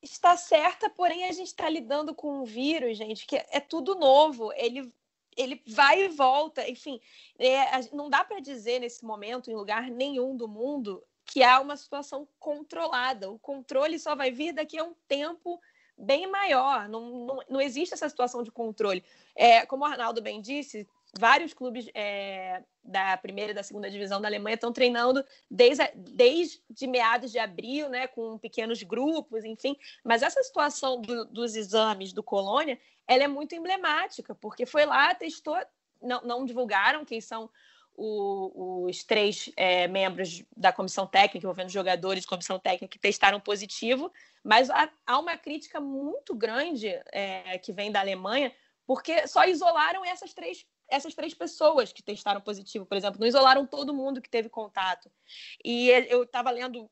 [0.01, 4.53] Está certa, porém a gente está lidando com um vírus, gente, que é tudo novo.
[4.53, 4.93] Ele
[5.37, 6.99] ele vai e volta, enfim,
[7.37, 11.77] é, não dá para dizer nesse momento, em lugar nenhum do mundo, que há uma
[11.77, 13.29] situação controlada.
[13.29, 15.61] O controle só vai vir daqui a um tempo
[15.97, 16.89] bem maior.
[16.89, 19.03] Não, não, não existe essa situação de controle.
[19.35, 24.21] É, como o Arnaldo bem disse, vários clubes é, da primeira e da segunda divisão
[24.21, 29.75] da Alemanha estão treinando desde, desde meados de abril, né, com pequenos grupos, enfim.
[30.03, 35.13] Mas essa situação do, dos exames do Colônia, ela é muito emblemática, porque foi lá,
[35.13, 35.57] testou,
[36.01, 37.49] não, não divulgaram quem são
[37.97, 44.13] o, os três é, membros da comissão técnica, envolvendo jogadores comissão técnica, que testaram positivo,
[44.43, 48.53] mas há, há uma crítica muito grande é, que vem da Alemanha,
[48.85, 53.65] porque só isolaram essas três essas três pessoas que testaram positivo, por exemplo, não isolaram
[53.65, 55.11] todo mundo que teve contato.
[55.63, 56.89] E eu estava lendo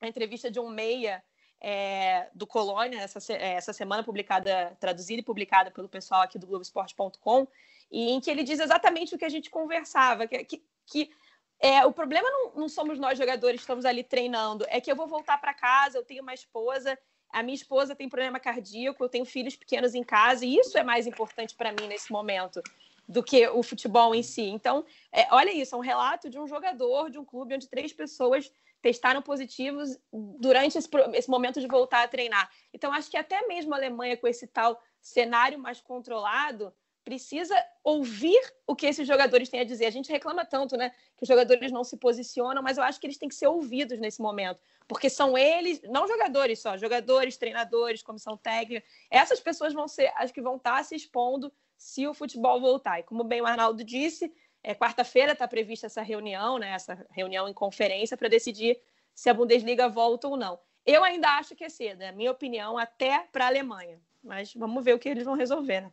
[0.00, 1.22] a entrevista de um meia
[1.60, 6.46] é, do Colônia, essa, é, essa semana, publicada, traduzida e publicada pelo pessoal aqui do
[6.46, 7.46] Globoesporte.com,
[7.90, 11.10] e em que ele diz exatamente o que a gente conversava, que, que, que
[11.58, 15.06] é, o problema não, não, somos nós jogadores estamos ali treinando, é que eu vou
[15.06, 16.98] voltar para casa, eu tenho uma esposa,
[17.28, 20.82] a minha esposa tem problema cardíaco, eu tenho filhos pequenos em casa, e isso é
[20.82, 22.62] mais importante para mim nesse momento
[23.10, 24.42] do que o futebol em si.
[24.42, 27.92] Então, é, olha isso, é um relato de um jogador de um clube onde três
[27.92, 32.48] pessoas testaram positivos durante esse, esse, momento de voltar a treinar.
[32.72, 36.72] Então, acho que até mesmo a Alemanha, com esse tal cenário mais controlado,
[37.04, 39.86] precisa ouvir o que esses jogadores têm a dizer.
[39.86, 43.06] A gente reclama tanto, né, que os jogadores não se posicionam, mas eu acho que
[43.08, 48.02] eles têm que ser ouvidos nesse momento, porque são eles, não jogadores só, jogadores, treinadores,
[48.02, 52.60] comissão técnica, essas pessoas vão ser as que vão estar se expondo se o futebol
[52.60, 53.00] voltar.
[53.00, 54.30] E como bem o Arnaldo disse,
[54.62, 58.78] é, quarta-feira está prevista essa reunião, né, essa reunião em conferência para decidir
[59.14, 60.58] se a Bundesliga volta ou não.
[60.84, 63.98] Eu ainda acho que é cedo, é minha opinião, até para a Alemanha.
[64.22, 65.90] Mas vamos ver o que eles vão resolver, né?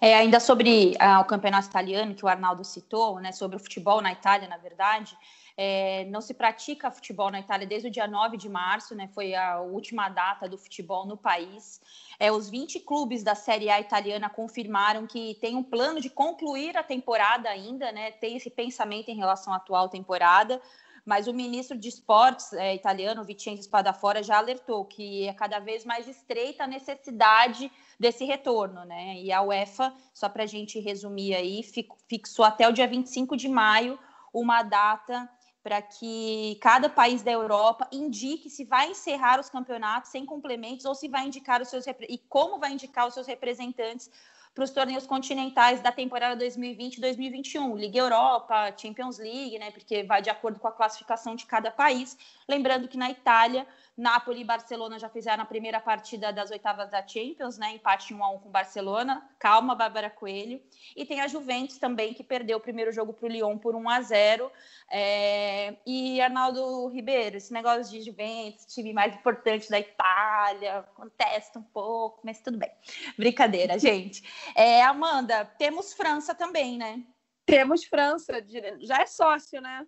[0.00, 4.00] É, ainda sobre ah, o campeonato italiano que o Arnaldo citou, né, sobre o futebol
[4.00, 5.14] na Itália, na verdade,
[5.56, 9.34] é, não se pratica futebol na Itália desde o dia 9 de março, né, foi
[9.34, 11.80] a última data do futebol no país.
[12.18, 16.76] É, os 20 clubes da Série A italiana confirmaram que tem um plano de concluir
[16.76, 20.60] a temporada ainda, né, tem esse pensamento em relação à atual temporada,
[21.04, 25.84] mas o ministro de esportes é, italiano, Vincenzo Spadafora, já alertou que é cada vez
[25.84, 29.20] mais estreita a necessidade desse retorno, né?
[29.20, 31.62] E a UEFA, só para a gente resumir aí,
[32.08, 33.98] fixou até o dia 25 de maio
[34.32, 35.30] uma data
[35.64, 40.94] para que cada país da Europa indique se vai encerrar os campeonatos sem complementos ou
[40.94, 44.10] se vai indicar os seus e como vai indicar os seus representantes
[44.54, 49.72] para os torneios continentais da temporada 2020-2021, Liga Europa, Champions League, né?
[49.72, 52.16] Porque vai de acordo com a classificação de cada país.
[52.46, 57.06] Lembrando que na Itália Napoli e Barcelona já fizeram a primeira partida das oitavas da
[57.06, 57.74] Champions, né?
[57.74, 59.28] Empate 1 a 1 com Barcelona.
[59.38, 60.60] Calma, Bárbara Coelho.
[60.96, 63.88] E tem a Juventus também, que perdeu o primeiro jogo para o Lyon por 1
[63.88, 64.50] a 0
[64.90, 65.76] é...
[65.86, 72.20] E Arnaldo Ribeiro, esse negócio de Juventus, time mais importante da Itália, contesta um pouco,
[72.24, 72.70] mas tudo bem.
[73.16, 74.22] Brincadeira, gente.
[74.56, 77.00] É, Amanda, temos França também, né?
[77.46, 78.44] Temos França,
[78.80, 79.86] já é sócio, né?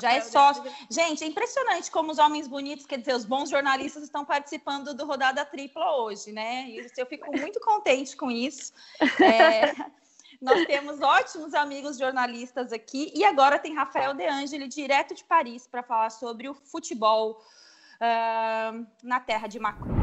[0.00, 0.62] Já é sócio.
[0.90, 5.06] Gente, é impressionante como os homens bonitos, quer dizer, os bons jornalistas estão participando do
[5.06, 6.66] Rodada Tripla hoje, né?
[6.68, 8.72] E eu fico muito contente com isso.
[9.22, 9.74] É,
[10.42, 13.12] nós temos ótimos amigos jornalistas aqui.
[13.14, 17.40] E agora tem Rafael De Angeli, direto de Paris, para falar sobre o futebol
[17.96, 19.94] uh, na terra de Macron.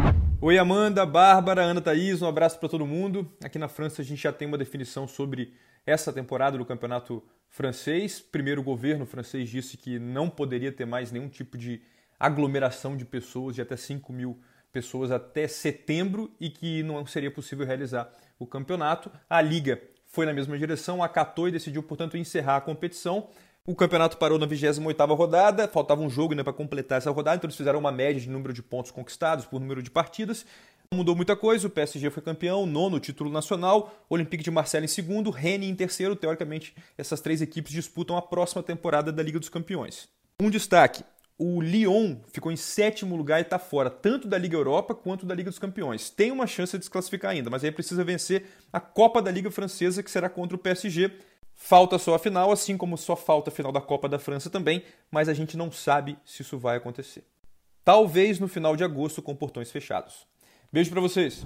[0.42, 3.32] Oi, Amanda, Bárbara, Ana Thaís, um abraço para todo mundo.
[3.44, 5.54] Aqui na França a gente já tem uma definição sobre
[5.86, 8.20] essa temporada do Campeonato francês.
[8.20, 11.82] Primeiro, o governo francês disse que não poderia ter mais nenhum tipo de
[12.20, 14.40] aglomeração de pessoas, de até 5 mil
[14.72, 19.12] pessoas até setembro e que não seria possível realizar o campeonato.
[19.30, 23.28] A Liga foi na mesma direção, acatou e decidiu, portanto, encerrar a competição.
[23.66, 27.48] O campeonato parou na 28ª rodada, faltava um jogo né, para completar essa rodada, então
[27.48, 30.46] eles fizeram uma média de número de pontos conquistados por número de partidas
[30.94, 35.30] mudou muita coisa, o PSG foi campeão, nono título nacional, Olympique de Marseille em segundo,
[35.30, 36.16] Rennes em terceiro.
[36.16, 40.08] Teoricamente, essas três equipes disputam a próxima temporada da Liga dos Campeões.
[40.40, 41.04] Um destaque:
[41.38, 45.34] o Lyon ficou em sétimo lugar e está fora, tanto da Liga Europa quanto da
[45.34, 46.10] Liga dos Campeões.
[46.10, 49.50] Tem uma chance de se classificar ainda, mas aí precisa vencer a Copa da Liga
[49.50, 51.12] Francesa, que será contra o PSG.
[51.56, 54.84] Falta só a final, assim como só falta a final da Copa da França também,
[55.12, 57.24] mas a gente não sabe se isso vai acontecer.
[57.84, 60.26] Talvez no final de agosto com portões fechados.
[60.74, 61.46] Beijo para vocês.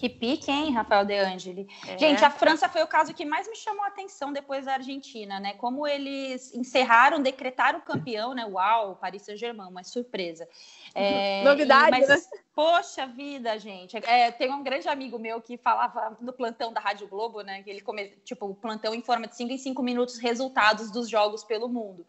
[0.00, 1.68] Que pique, hein, Rafael De Angeli?
[1.86, 1.98] É.
[1.98, 5.38] Gente, a França foi o caso que mais me chamou a atenção depois da Argentina,
[5.38, 5.52] né?
[5.58, 8.46] Como eles encerraram, decretaram o campeão, né?
[8.46, 10.48] Uau, Paris Saint-Germain, uma surpresa.
[10.94, 12.16] É, Novidade, mas, né?
[12.54, 13.94] Poxa vida, gente.
[13.98, 17.62] É, tem um grande amigo meu que falava no plantão da Rádio Globo, né?
[17.62, 21.44] Que ele come, tipo, o plantão informa de 5 em 5 minutos resultados dos jogos
[21.44, 22.06] pelo mundo.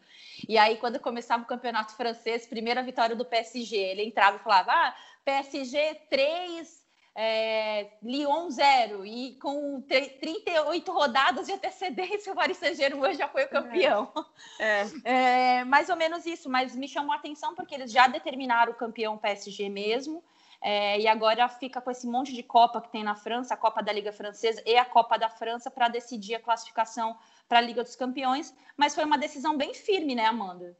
[0.48, 4.72] E aí, quando começava o campeonato francês, primeira vitória do PSG, ele entrava e falava:
[4.72, 4.94] ah,
[5.26, 6.81] PSG 3,
[7.14, 9.04] é, Lyon 0.
[9.04, 14.10] E com 38 rodadas de antecedência, o Paris Saint-Germain já foi o campeão.
[14.58, 14.86] É.
[15.04, 15.58] É.
[15.58, 15.64] é.
[15.64, 19.18] mais ou menos isso, mas me chamou a atenção porque eles já determinaram o campeão
[19.18, 20.22] PSG mesmo.
[20.64, 23.82] É, e agora fica com esse monte de Copa que tem na França, a Copa
[23.82, 27.82] da Liga Francesa e a Copa da França, para decidir a classificação para a Liga
[27.82, 28.54] dos Campeões.
[28.76, 30.76] Mas foi uma decisão bem firme, né, Amanda?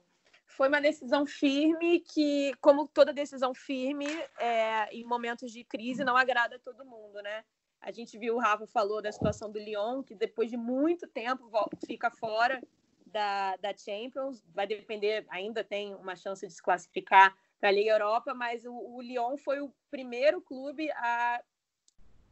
[0.57, 4.07] Foi uma decisão firme que, como toda decisão firme,
[4.39, 7.45] é, em momentos de crise, não agrada a todo mundo, né?
[7.81, 11.51] A gente viu, o Rafa falou da situação do Lyon, que depois de muito tempo
[11.87, 12.63] fica fora
[13.07, 17.91] da, da Champions, vai depender, ainda tem uma chance de se classificar para a Liga
[17.91, 21.43] Europa, mas o, o Lyon foi o primeiro clube a,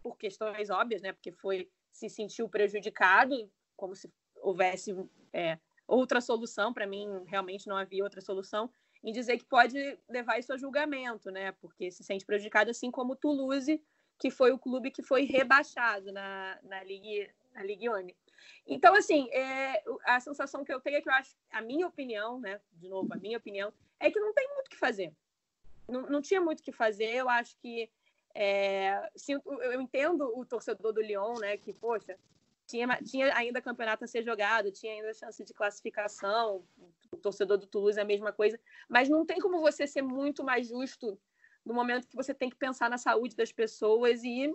[0.02, 1.12] por questões óbvias, né?
[1.12, 4.94] Porque foi se sentiu prejudicado, como se houvesse
[5.32, 5.58] é,
[5.90, 8.70] outra solução, para mim realmente não havia outra solução,
[9.02, 11.52] em dizer que pode levar isso a julgamento, né?
[11.52, 13.82] Porque se sente prejudicado, assim como o Toulouse,
[14.18, 18.14] que foi o clube que foi rebaixado na, na Ligue, na Ligue One.
[18.66, 22.38] Então, assim, é, a sensação que eu tenho é que eu acho, a minha opinião,
[22.38, 22.60] né?
[22.72, 25.12] De novo, a minha opinião, é que não tem muito o que fazer.
[25.88, 27.12] Não, não tinha muito o que fazer.
[27.14, 27.90] Eu acho que
[28.34, 29.10] é,
[29.62, 31.56] eu entendo o torcedor do Lyon, né?
[31.56, 32.16] Que, poxa,
[32.70, 36.64] tinha, tinha ainda campeonato a ser jogado, tinha ainda chance de classificação,
[37.10, 38.58] o torcedor do Toulouse é a mesma coisa,
[38.88, 41.18] mas não tem como você ser muito mais justo
[41.64, 44.54] no momento que você tem que pensar na saúde das pessoas e,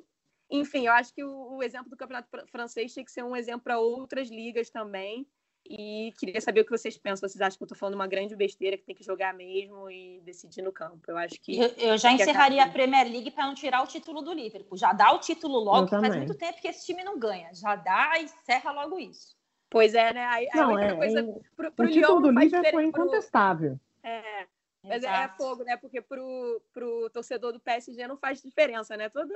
[0.49, 3.61] enfim, eu acho que o, o exemplo do campeonato francês tem que ser um exemplo
[3.61, 5.28] para outras ligas também,
[5.68, 7.28] e queria saber o que vocês pensam.
[7.28, 10.22] Vocês acham que eu estou falando uma grande besteira que tem que jogar mesmo e
[10.24, 10.99] decidir no campo?
[11.07, 11.59] Eu acho que.
[11.59, 14.78] Eu, eu já encerraria a Premier League para não tirar o título do Liverpool.
[14.78, 17.49] Já dá o título logo, que faz muito tempo que esse time não ganha.
[17.53, 19.36] Já dá e encerra logo isso.
[19.70, 20.26] Pois é, né?
[20.28, 21.24] Aí, não, é, coisa, é,
[21.55, 23.80] pro, pro o título do Liverpool foi incontestável.
[24.01, 24.11] Pro...
[24.11, 24.47] É,
[24.88, 25.78] mas é, é, fogo, né?
[25.78, 29.10] Porque pro, pro torcedor do PSG não faz diferença, né?
[29.10, 29.34] Todo,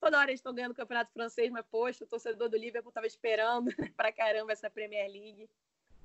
[0.00, 3.06] toda hora eles estão ganhando o campeonato francês, mas, poxa, o torcedor do Liverpool estava
[3.06, 3.66] esperando
[3.96, 5.48] pra caramba essa Premier League.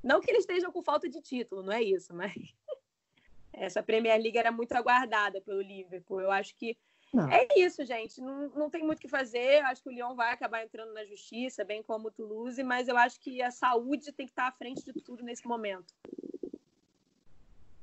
[0.03, 2.33] Não que eles estejam com falta de título, não é isso, mas
[3.53, 6.21] essa Premier League era muito aguardada pelo Liverpool.
[6.21, 6.77] Eu acho que
[7.13, 7.27] não.
[7.29, 8.21] é isso, gente.
[8.21, 9.61] Não, não tem muito o que fazer.
[9.61, 12.87] Eu acho que o Lyon vai acabar entrando na justiça, bem como o Toulouse, mas
[12.87, 15.93] eu acho que a saúde tem que estar à frente de tudo nesse momento.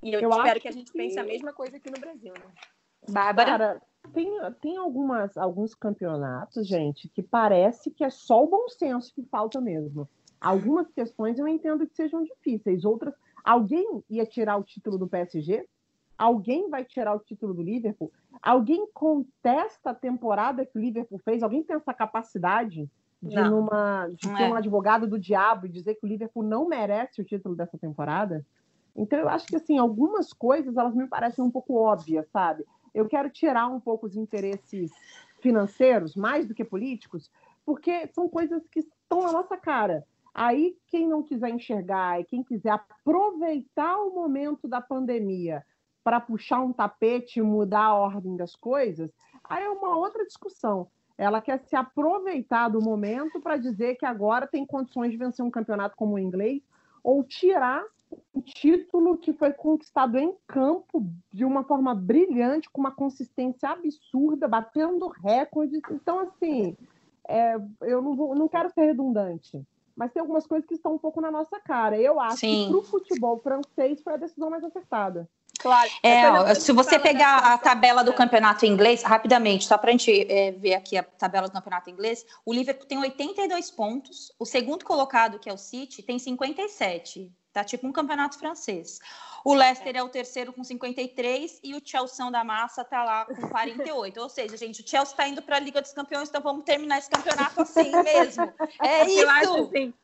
[0.06, 2.52] E eu, eu espero que a gente pense a mesma coisa aqui no Brasil, né?
[3.10, 3.82] Bárbara.
[4.12, 4.30] tem,
[4.60, 9.60] tem algumas, alguns campeonatos, gente, que parece que é só o bom senso que falta
[9.60, 10.08] mesmo.
[10.40, 13.14] Algumas questões eu entendo que sejam difíceis, outras.
[13.42, 15.66] Alguém ia tirar o título do PSG?
[16.16, 18.12] Alguém vai tirar o título do Liverpool?
[18.40, 21.42] Alguém contesta a temporada que o Liverpool fez?
[21.42, 22.88] Alguém tem essa capacidade
[23.20, 24.48] de, numa, de ter é.
[24.48, 28.46] um advogado do diabo e dizer que o Liverpool não merece o título dessa temporada?
[28.96, 32.64] Então, eu acho que, assim, algumas coisas, elas me parecem um pouco óbvias, sabe?
[32.94, 34.90] Eu quero tirar um pouco os interesses
[35.40, 37.30] financeiros, mais do que políticos,
[37.64, 40.06] porque são coisas que estão na nossa cara.
[40.34, 45.64] Aí, quem não quiser enxergar e quem quiser aproveitar o momento da pandemia
[46.02, 49.10] para puxar um tapete e mudar a ordem das coisas,
[49.44, 50.88] aí é uma outra discussão.
[51.18, 55.50] Ela quer se aproveitar do momento para dizer que agora tem condições de vencer um
[55.50, 56.62] campeonato como o inglês
[57.02, 57.82] ou tirar
[58.34, 64.46] um título que foi conquistado em campo de uma forma brilhante, com uma consistência absurda,
[64.46, 65.80] batendo recordes.
[65.90, 66.76] Então, assim,
[67.28, 69.62] é, eu não, vou, não quero ser redundante,
[69.96, 71.98] mas tem algumas coisas que estão um pouco na nossa cara.
[71.98, 72.64] Eu acho Sim.
[72.64, 75.28] que para o futebol francês foi a decisão mais acertada.
[75.58, 75.90] Claro.
[76.02, 80.52] É, se você pegar a tabela do campeonato inglês, rapidamente, só para a gente é,
[80.52, 85.38] ver aqui a tabela do campeonato inglês, o Liverpool tem 82 pontos, o segundo colocado,
[85.38, 87.32] que é o City, tem 57.
[87.56, 89.00] Tá tipo um campeonato francês.
[89.42, 93.48] O Leicester é o terceiro com 53 e o Chelsea da massa tá lá com
[93.48, 94.20] 48.
[94.20, 96.98] Ou seja, gente, o Chelsea está indo para a Liga dos Campeões, então vamos terminar
[96.98, 98.52] esse campeonato assim mesmo.
[98.84, 99.20] É isso.
[99.24, 99.94] Eu acho assim,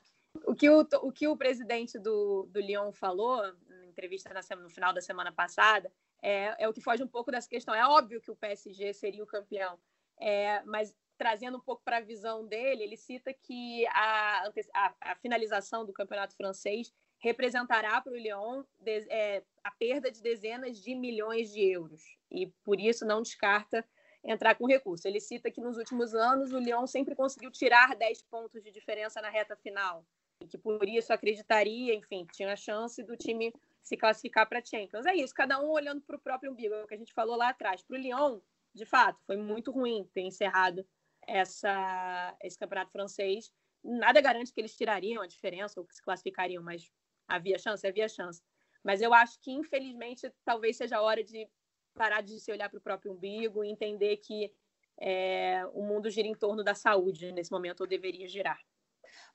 [0.47, 4.71] o que o, o que o presidente do, do Lyon falou na entrevista na, no
[4.71, 5.93] final da semana passada
[6.23, 7.75] é, é o que foge um pouco dessa questão.
[7.75, 9.79] É óbvio que o PSG seria o campeão,
[10.19, 15.15] é, mas trazendo um pouco para a visão dele, ele cita que a, a, a
[15.17, 16.91] finalização do campeonato francês
[17.23, 22.81] representará para o Lyon é, a perda de dezenas de milhões de euros e por
[22.81, 23.87] isso não descarta
[24.25, 25.07] entrar com recurso.
[25.07, 29.21] Ele cita que nos últimos anos o Lyon sempre conseguiu tirar 10 pontos de diferença
[29.21, 30.05] na reta final
[30.41, 34.65] e que por isso acreditaria, enfim, tinha a chance do time se classificar para a
[34.65, 35.07] Champions.
[35.07, 37.37] É isso, cada um olhando para o próprio umbigo, é o que a gente falou
[37.37, 37.83] lá atrás.
[37.83, 38.41] Para o Lyon,
[38.75, 40.85] de fato, foi muito ruim ter encerrado
[41.27, 43.53] essa, esse campeonato francês.
[43.85, 46.91] Nada garante que eles tirariam a diferença ou que se classificariam, mas
[47.33, 47.87] Havia chance?
[47.87, 48.43] Havia chance.
[48.85, 51.49] Mas eu acho que, infelizmente, talvez seja a hora de
[51.95, 54.53] parar de se olhar para o próprio umbigo e entender que
[55.01, 58.61] é, o mundo gira em torno da saúde nesse momento, ou deveria girar.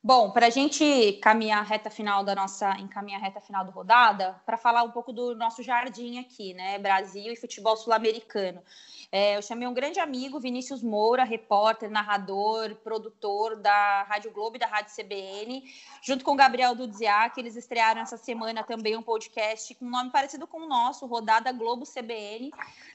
[0.03, 4.55] Bom, para a gente caminhar reta final da nossa, encaminhar reta final da rodada, para
[4.55, 6.77] falar um pouco do nosso jardim aqui, né?
[6.77, 8.61] Brasil e futebol sul-americano.
[9.11, 14.59] É, eu chamei um grande amigo, Vinícius Moura, repórter, narrador, produtor da Rádio Globo e
[14.59, 15.63] da Rádio CBN,
[16.01, 20.45] junto com Gabriel Dudziak, eles estrearam essa semana também um podcast com um nome parecido
[20.45, 22.51] com o nosso, Rodada Globo CBN.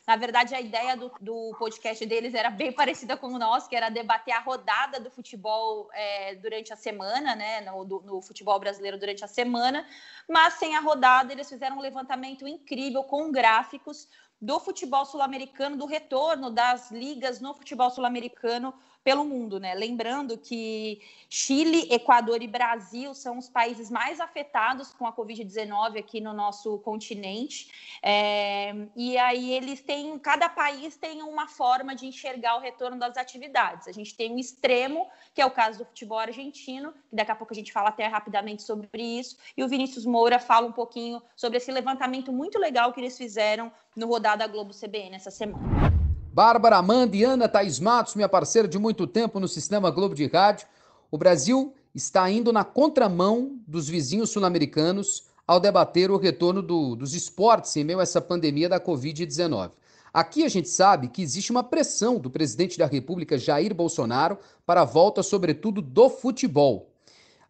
[0.06, 3.76] Na verdade, a ideia do, do podcast deles era bem parecida com o nosso, que
[3.76, 8.58] era debater a rodada do futebol é, durante a semana, né, no, do, no futebol
[8.58, 9.86] brasileiro durante a semana,
[10.28, 14.08] mas sem a rodada, eles fizeram um levantamento incrível com gráficos
[14.40, 18.74] do futebol sul-americano, do retorno das ligas no futebol sul-americano
[19.04, 19.74] pelo mundo, né?
[19.74, 26.20] Lembrando que Chile, Equador e Brasil são os países mais afetados com a Covid-19 aqui
[26.20, 27.98] no nosso continente.
[28.02, 33.16] É, e aí eles têm, cada país tem uma forma de enxergar o retorno das
[33.16, 33.88] atividades.
[33.88, 37.36] A gente tem um extremo, que é o caso do futebol argentino, que daqui a
[37.36, 41.20] pouco a gente fala até rapidamente sobre isso, e o Vinícius Moura fala um pouquinho
[41.34, 45.91] sobre esse levantamento muito legal que eles fizeram no Rodada Globo CBN essa semana.
[46.32, 50.26] Bárbara Amanda e Ana Thaís Matos, minha parceira de muito tempo no Sistema Globo de
[50.26, 50.66] Rádio.
[51.10, 57.14] O Brasil está indo na contramão dos vizinhos sul-americanos ao debater o retorno do, dos
[57.14, 59.72] esportes em meio a essa pandemia da Covid-19.
[60.10, 64.80] Aqui a gente sabe que existe uma pressão do presidente da República, Jair Bolsonaro, para
[64.80, 66.88] a volta, sobretudo, do futebol.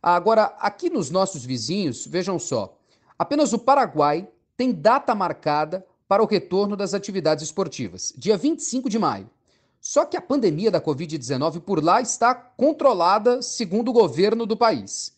[0.03, 2.77] Agora, aqui nos nossos vizinhos, vejam só,
[3.17, 4.27] apenas o Paraguai
[4.57, 9.31] tem data marcada para o retorno das atividades esportivas, dia 25 de maio.
[9.81, 15.17] Só que a pandemia da Covid-19 por lá está controlada, segundo o governo do país.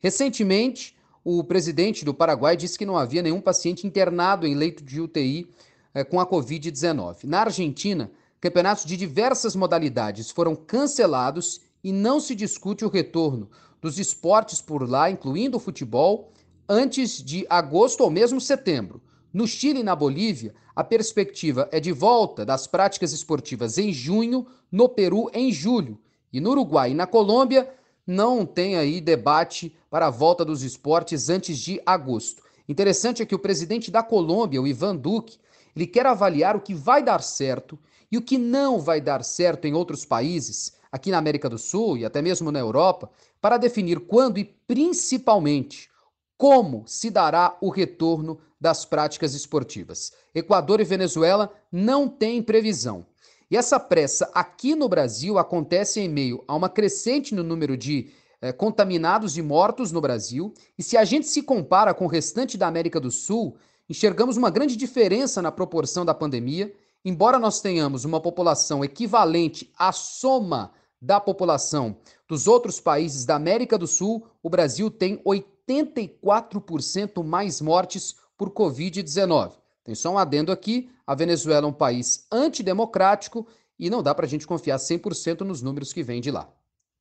[0.00, 5.00] Recentemente, o presidente do Paraguai disse que não havia nenhum paciente internado em leito de
[5.00, 5.48] UTI
[5.94, 7.18] eh, com a Covid-19.
[7.22, 13.48] Na Argentina, campeonatos de diversas modalidades foram cancelados e não se discute o retorno
[13.80, 16.32] dos esportes por lá, incluindo o futebol,
[16.68, 19.00] antes de agosto ou mesmo setembro.
[19.32, 24.46] No Chile e na Bolívia, a perspectiva é de volta das práticas esportivas em junho,
[24.70, 25.98] no Peru em julho.
[26.30, 27.70] E no Uruguai e na Colômbia,
[28.06, 32.42] não tem aí debate para a volta dos esportes antes de agosto.
[32.68, 35.38] Interessante é que o presidente da Colômbia, o Ivan Duque,
[35.74, 37.78] ele quer avaliar o que vai dar certo
[38.10, 41.96] E o que não vai dar certo em outros países, aqui na América do Sul
[41.96, 43.10] e até mesmo na Europa,
[43.40, 45.88] para definir quando e principalmente
[46.36, 50.12] como se dará o retorno das práticas esportivas.
[50.32, 53.04] Equador e Venezuela não têm previsão.
[53.50, 58.12] E essa pressa aqui no Brasil acontece em meio a uma crescente no número de
[58.40, 60.54] eh, contaminados e mortos no Brasil.
[60.78, 63.56] E se a gente se compara com o restante da América do Sul,
[63.90, 66.72] enxergamos uma grande diferença na proporção da pandemia
[67.04, 71.96] embora nós tenhamos uma população equivalente à soma da população
[72.28, 75.20] dos outros países da América do Sul, o Brasil tem
[75.68, 79.52] 84% mais mortes por Covid-19.
[79.84, 83.46] Tem só um adendo aqui: a Venezuela é um país antidemocrático
[83.78, 86.48] e não dá para a gente confiar 100% nos números que vêm de lá.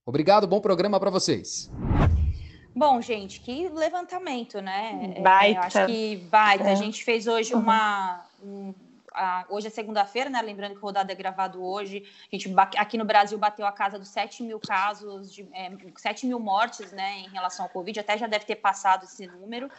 [0.05, 1.69] Obrigado, bom programa para vocês.
[2.75, 5.19] Bom, gente, que levantamento, né?
[5.21, 5.59] Baita.
[5.59, 6.69] É, acho que baita.
[6.69, 6.71] É.
[6.71, 8.25] A gente fez hoje uma.
[8.41, 8.73] Um
[9.13, 10.41] a, hoje é segunda-feira, né?
[10.41, 12.03] Lembrando que a rodada é gravado hoje.
[12.31, 16.25] A gente aqui no Brasil bateu a casa dos 7 mil casos, de, é, 7
[16.25, 17.99] mil mortes, né, em relação ao Covid.
[17.99, 19.69] Até já deve ter passado esse número.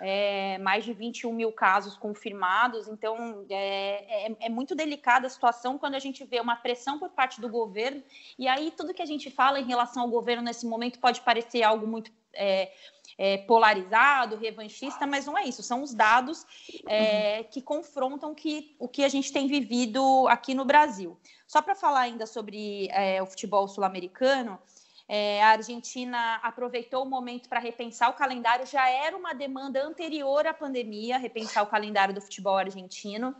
[0.00, 2.88] É, mais de 21 mil casos confirmados.
[2.88, 7.10] Então, é, é, é muito delicada a situação quando a gente vê uma pressão por
[7.10, 8.02] parte do governo.
[8.38, 11.62] E aí, tudo que a gente fala em relação ao governo nesse momento pode parecer
[11.62, 12.10] algo muito.
[12.34, 12.72] É,
[13.18, 15.62] é, polarizado, revanchista, mas não é isso.
[15.62, 16.46] São os dados
[16.86, 21.18] é, que confrontam que, o que a gente tem vivido aqui no Brasil.
[21.46, 24.58] Só para falar ainda sobre é, o futebol sul-americano,
[25.12, 28.64] é, a Argentina aproveitou o momento para repensar o calendário.
[28.64, 33.34] Já era uma demanda anterior à pandemia, repensar o calendário do futebol argentino.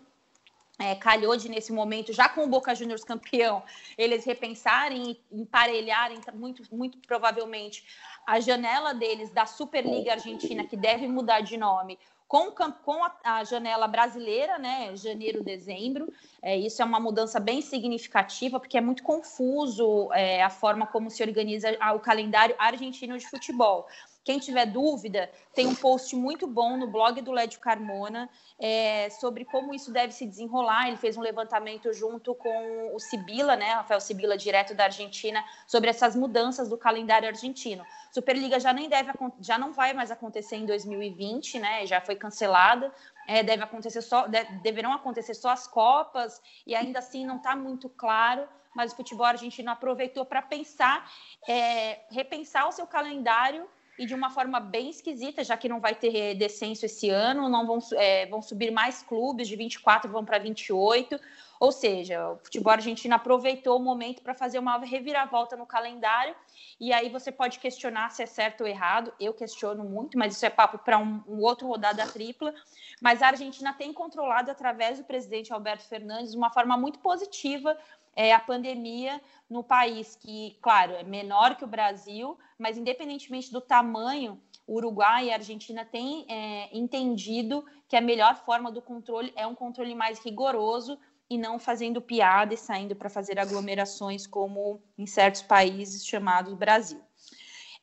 [0.81, 3.63] É, calhou de, nesse momento, já com o Boca Juniors campeão,
[3.97, 7.85] eles repensarem e emparelharem, muito, muito provavelmente,
[8.27, 11.99] a janela deles da Superliga Argentina, que deve mudar de nome,
[12.31, 16.13] com, com a, a, janela brasileira, né, janeiro, dezembro.
[16.41, 21.11] É, isso é uma mudança bem significativa, porque é muito confuso é, a forma como
[21.11, 23.89] se organiza o calendário argentino de futebol.
[24.23, 29.47] Quem tiver dúvida, tem um post muito bom no blog do Lédio Carmona é, sobre
[29.47, 30.89] como isso deve se desenrolar.
[30.89, 35.89] Ele fez um levantamento junto com o Sibila, né, Rafael Sibila, direto da Argentina, sobre
[35.89, 37.85] essas mudanças do calendário argentino.
[38.13, 39.11] Superliga já nem deve,
[39.41, 41.87] já não vai mais acontecer em 2020, né?
[41.87, 42.93] Já foi cancelada.
[43.27, 44.27] É, deve acontecer só,
[44.63, 48.47] deverão acontecer só as copas e ainda assim não está muito claro.
[48.75, 51.11] Mas o futebol argentino aproveitou para pensar,
[51.49, 53.69] é, repensar o seu calendário
[54.01, 57.67] e de uma forma bem esquisita, já que não vai ter descenso esse ano, não
[57.67, 61.21] vão, é, vão subir mais clubes, de 24 vão para 28.
[61.61, 66.35] Ou seja, o futebol argentino aproveitou o momento para fazer uma reviravolta no calendário,
[66.81, 69.13] e aí você pode questionar se é certo ou errado.
[69.21, 72.55] Eu questiono muito, mas isso é papo para um, um outro rodada tripla.
[73.03, 77.77] Mas a Argentina tem controlado, através do presidente Alberto Fernandes, de uma forma muito positiva
[78.15, 83.61] é, a pandemia no país que, claro, é menor que o Brasil, mas independentemente do
[83.61, 89.33] tamanho, o Uruguai e a Argentina têm é, entendido que a melhor forma do controle
[89.35, 90.99] é um controle mais rigoroso
[91.29, 97.01] e não fazendo piada e saindo para fazer aglomerações como em certos países chamados Brasil.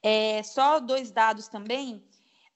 [0.04, 2.04] É, só dois dados também.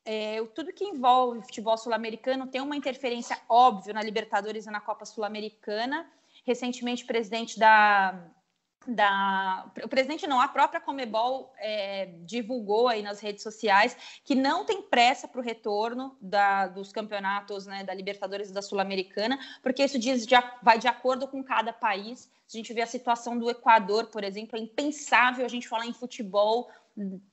[0.03, 5.05] É, tudo que envolve futebol sul-americano tem uma interferência óbvia na Libertadores e na Copa
[5.05, 6.09] Sul-Americana
[6.43, 8.31] recentemente presidente da,
[8.87, 14.65] da o presidente não, a própria Comebol é, divulgou aí nas redes sociais que não
[14.65, 19.83] tem pressa para o retorno da, dos campeonatos né, da Libertadores e da Sul-Americana, porque
[19.83, 22.29] isso diz, de, vai de acordo com cada país.
[22.51, 25.93] A gente vê a situação do Equador, por exemplo, é impensável a gente falar em
[25.93, 26.69] futebol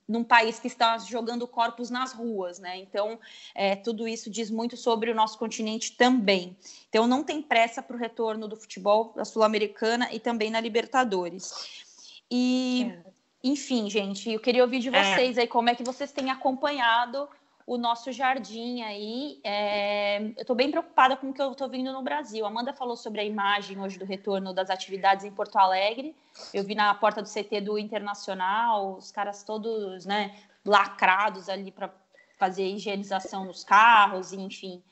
[0.09, 2.79] num país que está jogando corpos nas ruas, né?
[2.79, 3.19] Então,
[3.55, 6.57] é, tudo isso diz muito sobre o nosso continente também.
[6.89, 11.93] Então, não tem pressa para o retorno do futebol da Sul-Americana e também na Libertadores.
[12.31, 13.11] E, é.
[13.43, 14.93] enfim, gente, eu queria ouvir de é.
[14.93, 15.43] vocês é.
[15.43, 17.29] aí como é que vocês têm acompanhado
[17.69, 19.39] o nosso jardim aí.
[19.45, 20.23] É...
[20.23, 22.47] Eu estou bem preocupada com o que eu estou vendo no Brasil.
[22.47, 26.17] Amanda falou sobre a imagem hoje do retorno das atividades em Porto Alegre.
[26.55, 31.95] Eu vi na porta do CT do Internacional, os caras todos né, lacrados ali para
[32.39, 34.83] fazer higienização nos carros, enfim.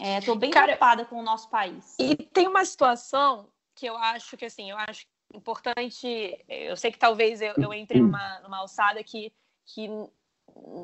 [0.00, 1.94] Estou é, bem Cara, preocupada com o nosso país.
[1.98, 5.04] E tem uma situação que eu acho que assim, eu acho
[5.34, 6.42] importante.
[6.48, 9.30] Eu sei que talvez eu, eu entre numa, numa alçada que,
[9.66, 9.90] que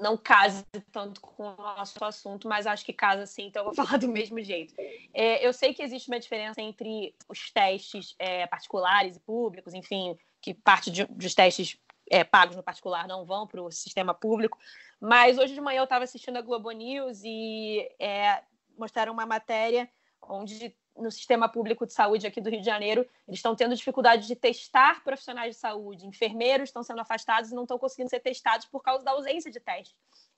[0.01, 3.75] não case tanto com o nosso assunto, mas acho que casa sim, então eu vou
[3.85, 4.75] falar do mesmo jeito.
[5.13, 10.17] É, eu sei que existe uma diferença entre os testes é, particulares e públicos, enfim,
[10.41, 11.79] que parte de, dos testes
[12.11, 14.59] é, pagos no particular não vão para o sistema público,
[15.01, 18.43] mas hoje de manhã eu estava assistindo a Globo News e é,
[18.77, 19.89] mostraram uma matéria
[20.23, 24.27] onde no sistema público de saúde aqui do Rio de Janeiro, eles estão tendo dificuldade
[24.27, 26.07] de testar profissionais de saúde.
[26.07, 29.59] Enfermeiros estão sendo afastados e não estão conseguindo ser testados por causa da ausência de
[29.59, 29.95] teste.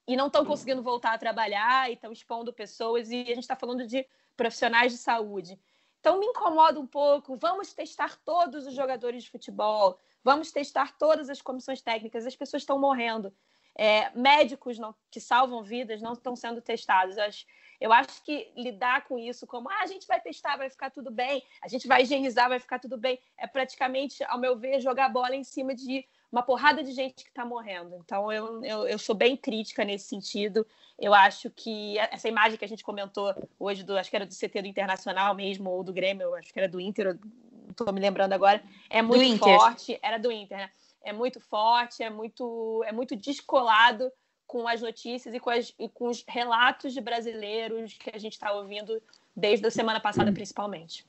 [0.06, 3.10] E não estão conseguindo voltar a trabalhar e estão expondo pessoas.
[3.10, 5.58] E a gente está falando de profissionais de saúde.
[6.00, 7.36] Então me incomoda um pouco.
[7.36, 9.98] Vamos testar todos os jogadores de futebol.
[10.22, 12.26] Vamos testar todas as comissões técnicas.
[12.26, 13.34] As pessoas estão morrendo.
[13.78, 17.18] É, médicos não, que salvam vidas não estão sendo testados.
[17.18, 17.44] Acho,
[17.80, 21.10] eu acho que lidar com isso como ah, a gente vai testar, vai ficar tudo
[21.10, 25.08] bem, a gente vai higienizar, vai ficar tudo bem, é praticamente, ao meu ver, jogar
[25.08, 27.96] bola em cima de uma porrada de gente que está morrendo.
[28.04, 30.66] Então, eu, eu, eu, sou bem crítica nesse sentido.
[30.98, 34.34] Eu acho que essa imagem que a gente comentou hoje, do, acho que era do
[34.34, 37.18] CT do Internacional mesmo, ou do Grêmio, acho que era do Inter,
[37.62, 39.98] não estou me lembrando agora, é muito forte.
[40.02, 40.70] Era do Inter, né?
[41.02, 44.10] É muito forte, é muito, é muito descolado
[44.46, 48.34] com as notícias e com, as, e com os relatos de brasileiros que a gente
[48.34, 49.02] está ouvindo
[49.34, 51.04] desde a semana passada, principalmente.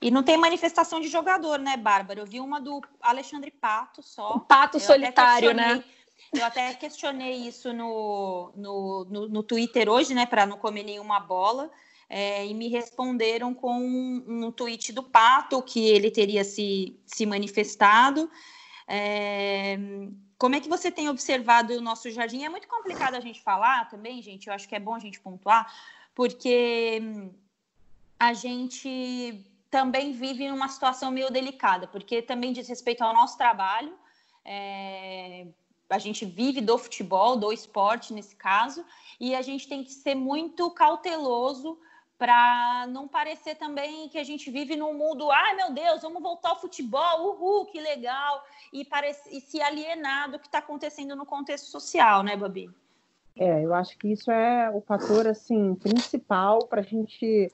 [0.00, 2.20] E não tem manifestação de jogador, né, Bárbara?
[2.20, 4.32] Eu vi uma do Alexandre Pato só.
[4.32, 5.82] O Pato eu solitário, né?
[6.32, 11.20] Eu até questionei isso no, no, no, no Twitter hoje, né, para não comer nenhuma
[11.20, 11.70] bola.
[12.08, 17.24] É, e me responderam com um, um, tweet do Pato que ele teria se, se
[17.24, 18.30] manifestado.
[18.88, 19.78] É,
[20.42, 22.42] como é que você tem observado o nosso jardim?
[22.42, 24.48] É muito complicado a gente falar também, gente.
[24.48, 25.72] Eu acho que é bom a gente pontuar,
[26.16, 27.00] porque
[28.18, 29.40] a gente
[29.70, 33.96] também vive numa situação meio delicada, porque também diz respeito ao nosso trabalho.
[34.44, 35.46] É,
[35.88, 38.84] a gente vive do futebol, do esporte nesse caso,
[39.20, 41.78] e a gente tem que ser muito cauteloso
[42.22, 46.50] para não parecer também que a gente vive num mundo, ai meu Deus, vamos voltar
[46.50, 51.26] ao futebol, uhul, que legal, e, parece, e se alienar do que está acontecendo no
[51.26, 52.70] contexto social, né, Babi?
[53.36, 57.50] É, eu acho que isso é o fator assim principal para a gente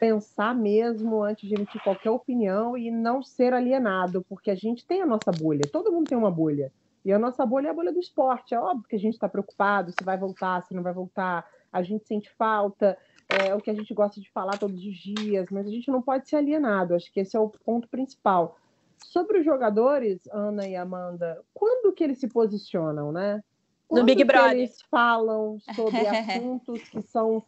[0.00, 5.02] pensar mesmo antes de emitir qualquer opinião e não ser alienado, porque a gente tem
[5.02, 6.72] a nossa bolha, todo mundo tem uma bolha.
[7.04, 8.54] E a nossa bolha é a bolha do esporte.
[8.54, 11.46] É óbvio que a gente está preocupado se vai voltar, se não vai voltar.
[11.72, 12.98] A gente sente falta,
[13.44, 16.02] é o que a gente gosta de falar todos os dias, mas a gente não
[16.02, 16.94] pode ser alienado.
[16.94, 18.56] Acho que esse é o ponto principal.
[18.98, 23.42] Sobre os jogadores, Ana e Amanda, quando que eles se posicionam, né?
[23.88, 24.52] Quando no Big Brother.
[24.52, 27.44] Eles falam sobre assuntos que são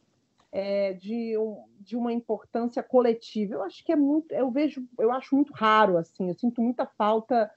[0.53, 3.55] é, de, um, de uma importância coletiva.
[3.55, 6.29] Eu acho que é muito, eu vejo, eu acho muito raro assim.
[6.29, 7.51] Eu sinto muita falta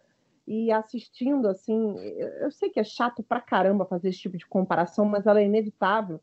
[0.48, 1.96] e assistindo assim,
[2.42, 5.46] eu sei que é chato pra caramba fazer esse tipo de comparação, mas ela é
[5.46, 6.20] inevitável.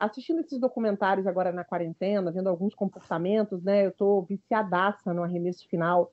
[0.00, 3.84] Assistindo esses documentários agora na quarentena, vendo alguns comportamentos, né?
[3.84, 6.10] Eu tô viciadaça no arremesso final,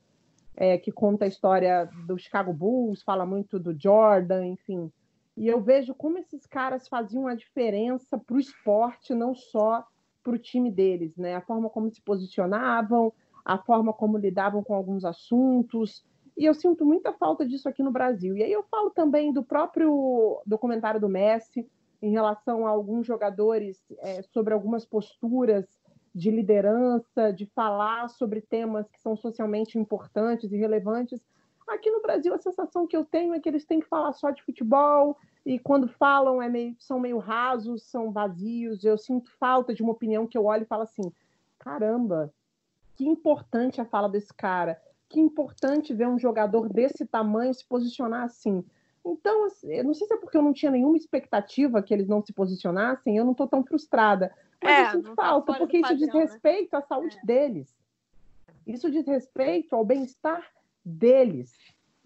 [0.58, 4.92] é, que conta a história do Chicago Bulls, fala muito do Jordan, enfim.
[5.38, 9.88] E eu vejo como esses caras faziam a diferença para o esporte, não só
[10.22, 11.36] para o time deles, né?
[11.36, 13.14] A forma como se posicionavam,
[13.46, 16.04] a forma como lidavam com alguns assuntos.
[16.36, 18.36] E eu sinto muita falta disso aqui no Brasil.
[18.36, 21.66] E aí eu falo também do próprio documentário do Messi,
[22.02, 25.66] em relação a alguns jogadores, é, sobre algumas posturas
[26.14, 31.22] de liderança, de falar sobre temas que são socialmente importantes e relevantes.
[31.68, 34.32] Aqui no Brasil, a sensação que eu tenho é que eles têm que falar só
[34.32, 38.84] de futebol, e quando falam é meio, são meio rasos, são vazios.
[38.84, 41.12] Eu sinto falta de uma opinião que eu olho e falo assim:
[41.58, 42.34] caramba,
[42.96, 44.78] que importante a fala desse cara,
[45.08, 48.64] que importante ver um jogador desse tamanho se posicionar assim.
[49.14, 52.08] Então, assim, eu não sei se é porque eu não tinha nenhuma expectativa que eles
[52.08, 54.34] não se posicionassem, eu não estou tão frustrada.
[54.62, 56.22] Mas é, eu sinto tá falta, porque isso diz né?
[56.22, 57.26] respeito à saúde é.
[57.26, 57.76] deles.
[58.66, 60.46] Isso diz respeito ao bem-estar
[60.84, 61.54] deles.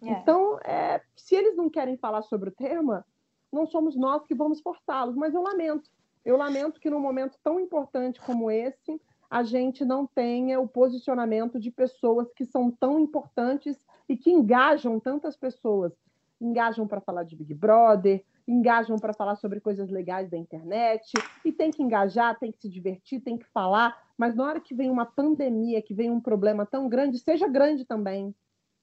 [0.03, 0.09] É.
[0.09, 3.05] Então, é, se eles não querem falar sobre o tema,
[3.51, 5.89] não somos nós que vamos forçá-los, mas eu lamento.
[6.23, 11.59] Eu lamento que num momento tão importante como esse, a gente não tenha o posicionamento
[11.59, 15.93] de pessoas que são tão importantes e que engajam tantas pessoas.
[16.41, 21.13] Engajam para falar de Big Brother, engajam para falar sobre coisas legais da internet,
[21.45, 24.73] e tem que engajar, tem que se divertir, tem que falar, mas na hora que
[24.73, 28.35] vem uma pandemia, que vem um problema tão grande, seja grande também,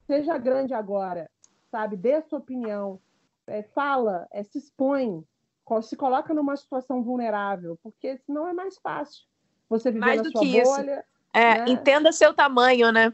[0.07, 1.29] seja grande agora,
[1.71, 1.97] sabe?
[1.97, 3.01] Dê a sua opinião,
[3.47, 5.25] é, fala, é, se expõe,
[5.83, 9.25] se coloca numa situação vulnerável, porque senão é mais fácil.
[9.69, 10.93] Você viver mais na sua bolha.
[10.93, 11.09] Isso.
[11.35, 11.65] É, né?
[11.69, 13.13] Entenda seu tamanho, né?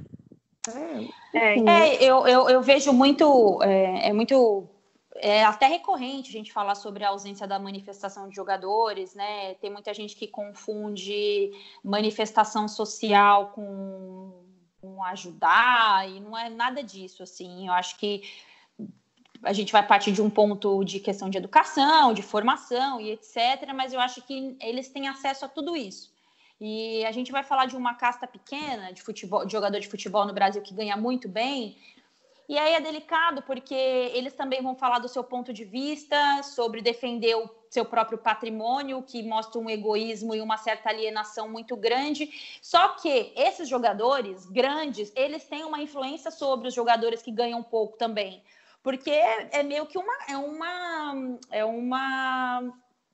[1.33, 4.69] É, é eu, eu, eu, vejo muito, é, é, muito,
[5.17, 9.55] é até recorrente a gente falar sobre a ausência da manifestação de jogadores, né?
[9.55, 11.51] Tem muita gente que confunde
[11.83, 14.33] manifestação social com,
[14.81, 17.67] com ajudar, e não é nada disso, assim.
[17.67, 18.23] Eu acho que
[19.43, 23.73] a gente vai partir de um ponto de questão de educação, de formação e etc.,
[23.75, 26.14] mas eu acho que eles têm acesso a tudo isso.
[26.61, 30.25] E a gente vai falar de uma casta pequena de futebol, de jogador de futebol
[30.25, 31.77] no Brasil que ganha muito bem.
[32.49, 36.83] E aí é delicado porque eles também vão falar do seu ponto de vista sobre
[36.83, 42.31] defender o seu próprio patrimônio, que mostra um egoísmo e uma certa alienação muito grande.
[42.61, 47.97] Só que esses jogadores grandes, eles têm uma influência sobre os jogadores que ganham pouco
[47.97, 48.45] também.
[48.83, 52.73] Porque é meio que uma é uma é uma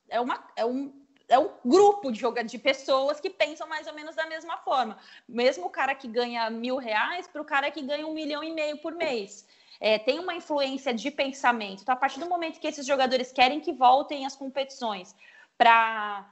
[0.09, 1.00] é uma é um
[1.31, 4.99] é um grupo de de pessoas que pensam mais ou menos da mesma forma.
[5.29, 8.53] Mesmo o cara que ganha mil reais para o cara que ganha um milhão e
[8.53, 9.47] meio por mês.
[9.81, 11.83] É, tem uma influência de pensamento.
[11.83, 15.15] Então, a partir do momento que esses jogadores querem que voltem às competições
[15.57, 16.29] para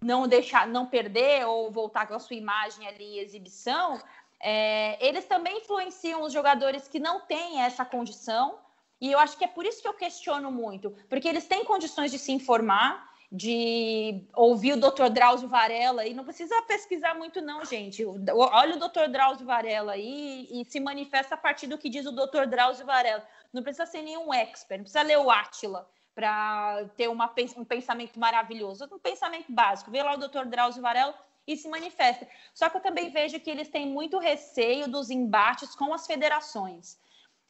[0.00, 4.00] não deixar, não perder ou voltar com a sua imagem ali exibição,
[4.40, 8.58] é, eles também influenciam os jogadores que não têm essa condição.
[9.00, 12.10] E eu acho que é por isso que eu questiono muito, porque eles têm condições
[12.10, 15.10] de se informar, de ouvir o Dr.
[15.10, 18.02] Drauzio Varela e não precisa pesquisar muito não, gente.
[18.04, 19.10] Olha o Dr.
[19.10, 22.46] Drauzio Varela aí e, se manifesta a partir do que diz o Dr.
[22.48, 23.26] Drauzio Varela.
[23.52, 28.18] Não precisa ser nenhum expert, não precisa ler o Átila para ter uma, um pensamento
[28.18, 29.90] maravilhoso, um pensamento básico.
[29.90, 30.46] Vê lá o Dr.
[30.46, 31.14] Drauzio Varela
[31.46, 32.26] e se manifesta.
[32.54, 36.98] Só que eu também vejo que eles têm muito receio dos embates com as federações.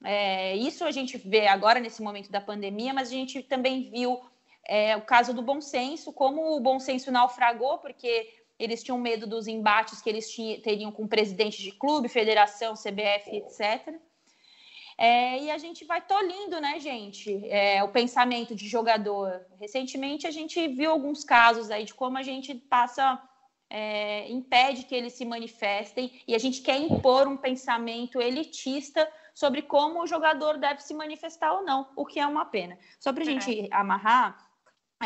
[0.05, 4.21] É, isso a gente vê agora nesse momento da pandemia, mas a gente também viu
[4.69, 9.27] é, o caso do bom senso, como o bom senso naufragou, porque eles tinham medo
[9.27, 13.99] dos embates que eles tinham, teriam com presidente de clube, federação, CBF, etc.
[14.99, 19.47] É, e a gente vai tolindo, né, gente, é, o pensamento de jogador.
[19.61, 23.23] Recentemente a gente viu alguns casos aí de como a gente passa,
[23.71, 29.63] é, impede que eles se manifestem e a gente quer impor um pensamento elitista sobre
[29.63, 32.77] como o jogador deve se manifestar ou não, o que é uma pena.
[32.99, 33.69] Só para a gente é.
[33.71, 34.48] amarrar, é,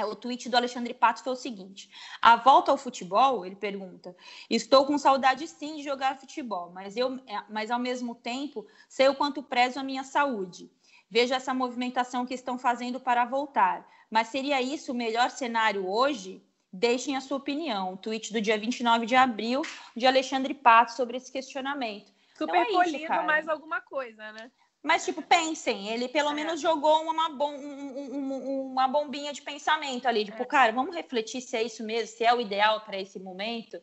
[0.00, 1.90] o tweet do Alexandre Pato foi o seguinte:
[2.20, 4.16] a volta ao futebol, ele pergunta,
[4.48, 9.08] estou com saudade sim de jogar futebol, mas eu, é, mas ao mesmo tempo sei
[9.08, 10.70] o quanto prezo a minha saúde.
[11.10, 13.86] Vejo essa movimentação que estão fazendo para voltar.
[14.10, 16.42] Mas seria isso o melhor cenário hoje?
[16.72, 17.98] Deixem a sua opinião.
[17.98, 19.60] tweet do dia 29 de abril
[19.94, 22.10] de Alexandre Pato sobre esse questionamento.
[22.34, 24.50] Super então é polido mais alguma coisa, né?
[24.82, 26.34] Mas, tipo, pensem, ele pelo é.
[26.34, 30.24] menos jogou uma, bom, um, um, uma bombinha de pensamento ali.
[30.24, 30.46] Tipo, é.
[30.46, 33.80] cara, vamos refletir se é isso mesmo, se é o ideal para esse momento.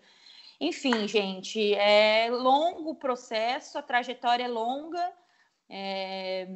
[0.60, 5.14] Enfim, gente, é longo o processo, a trajetória é longa.
[5.72, 6.48] É,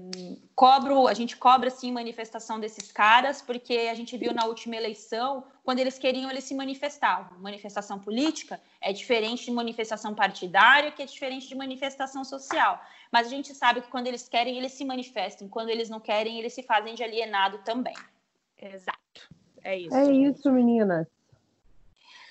[0.56, 5.44] cobro, a gente cobra sim manifestação desses caras, porque a gente viu na última eleição,
[5.64, 7.38] quando eles queriam, eles se manifestavam.
[7.40, 12.82] Manifestação política é diferente de manifestação partidária, que é diferente de manifestação social.
[13.12, 16.40] Mas a gente sabe que quando eles querem, eles se manifestam, quando eles não querem,
[16.40, 17.96] eles se fazem de alienado também.
[18.58, 19.30] Exato.
[19.64, 19.96] É isso.
[19.96, 21.08] É isso, meninas.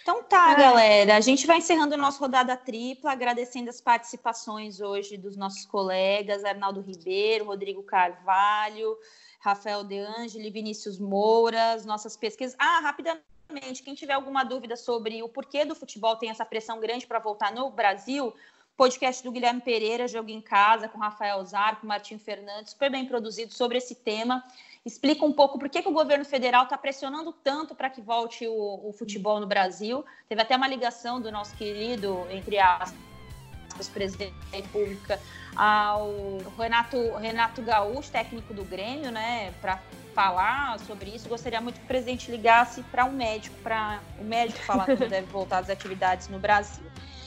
[0.03, 0.57] Então tá, é.
[0.57, 1.17] galera.
[1.17, 6.45] A gente vai encerrando a nossa rodada tripla, agradecendo as participações hoje dos nossos colegas
[6.45, 8.99] Arnaldo Ribeiro, Rodrigo Carvalho,
[9.39, 12.57] Rafael De Angeli, Vinícius Moura, as nossas pesquisas.
[12.59, 17.07] Ah, rapidamente, quem tiver alguma dúvida sobre o porquê do futebol tem essa pressão grande
[17.07, 18.35] para voltar no Brasil,
[18.77, 23.55] podcast do Guilherme Pereira, Jogo em Casa, com Rafael Zarco, Martim Fernandes, super bem produzido
[23.55, 24.43] sobre esse tema
[24.85, 28.47] explica um pouco por que, que o governo federal está pressionando tanto para que volte
[28.47, 30.05] o, o, futebol no Brasil.
[30.29, 35.21] Teve até uma ligação do nosso querido, entre aspas, presidente da República,
[35.55, 39.81] ao Renato, Renato Gaúcho, técnico do Grêmio, né, para
[40.15, 41.29] falar sobre isso.
[41.29, 45.27] Gostaria muito que o presidente ligasse para um médico, para o médico falar quando deve
[45.29, 46.85] voltar às atividades no Brasil.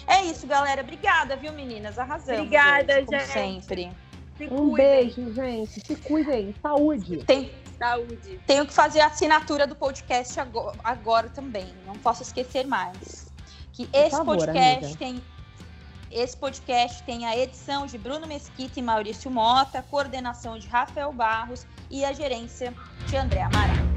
[0.08, 0.82] É isso, galera.
[0.82, 1.98] Obrigada, viu, meninas?
[1.98, 2.42] Arrasamos.
[2.42, 3.32] Obrigada, hoje, como gente.
[3.32, 3.92] sempre.
[4.38, 4.74] Se um cuidem.
[4.76, 5.80] beijo, gente.
[5.86, 6.54] Se cuidem.
[6.62, 7.24] Saúde.
[7.26, 8.40] Tem, Saúde.
[8.46, 11.74] Tenho que fazer a assinatura do podcast agora, agora também.
[11.86, 13.28] Não posso esquecer mais.
[13.72, 15.00] Que Por esse favor, podcast amiga.
[15.00, 15.22] tem.
[16.12, 21.66] Esse podcast tem a edição de Bruno Mesquita e Maurício Mota, coordenação de Rafael Barros
[21.90, 22.74] e a gerência
[23.08, 23.95] de André Amaral.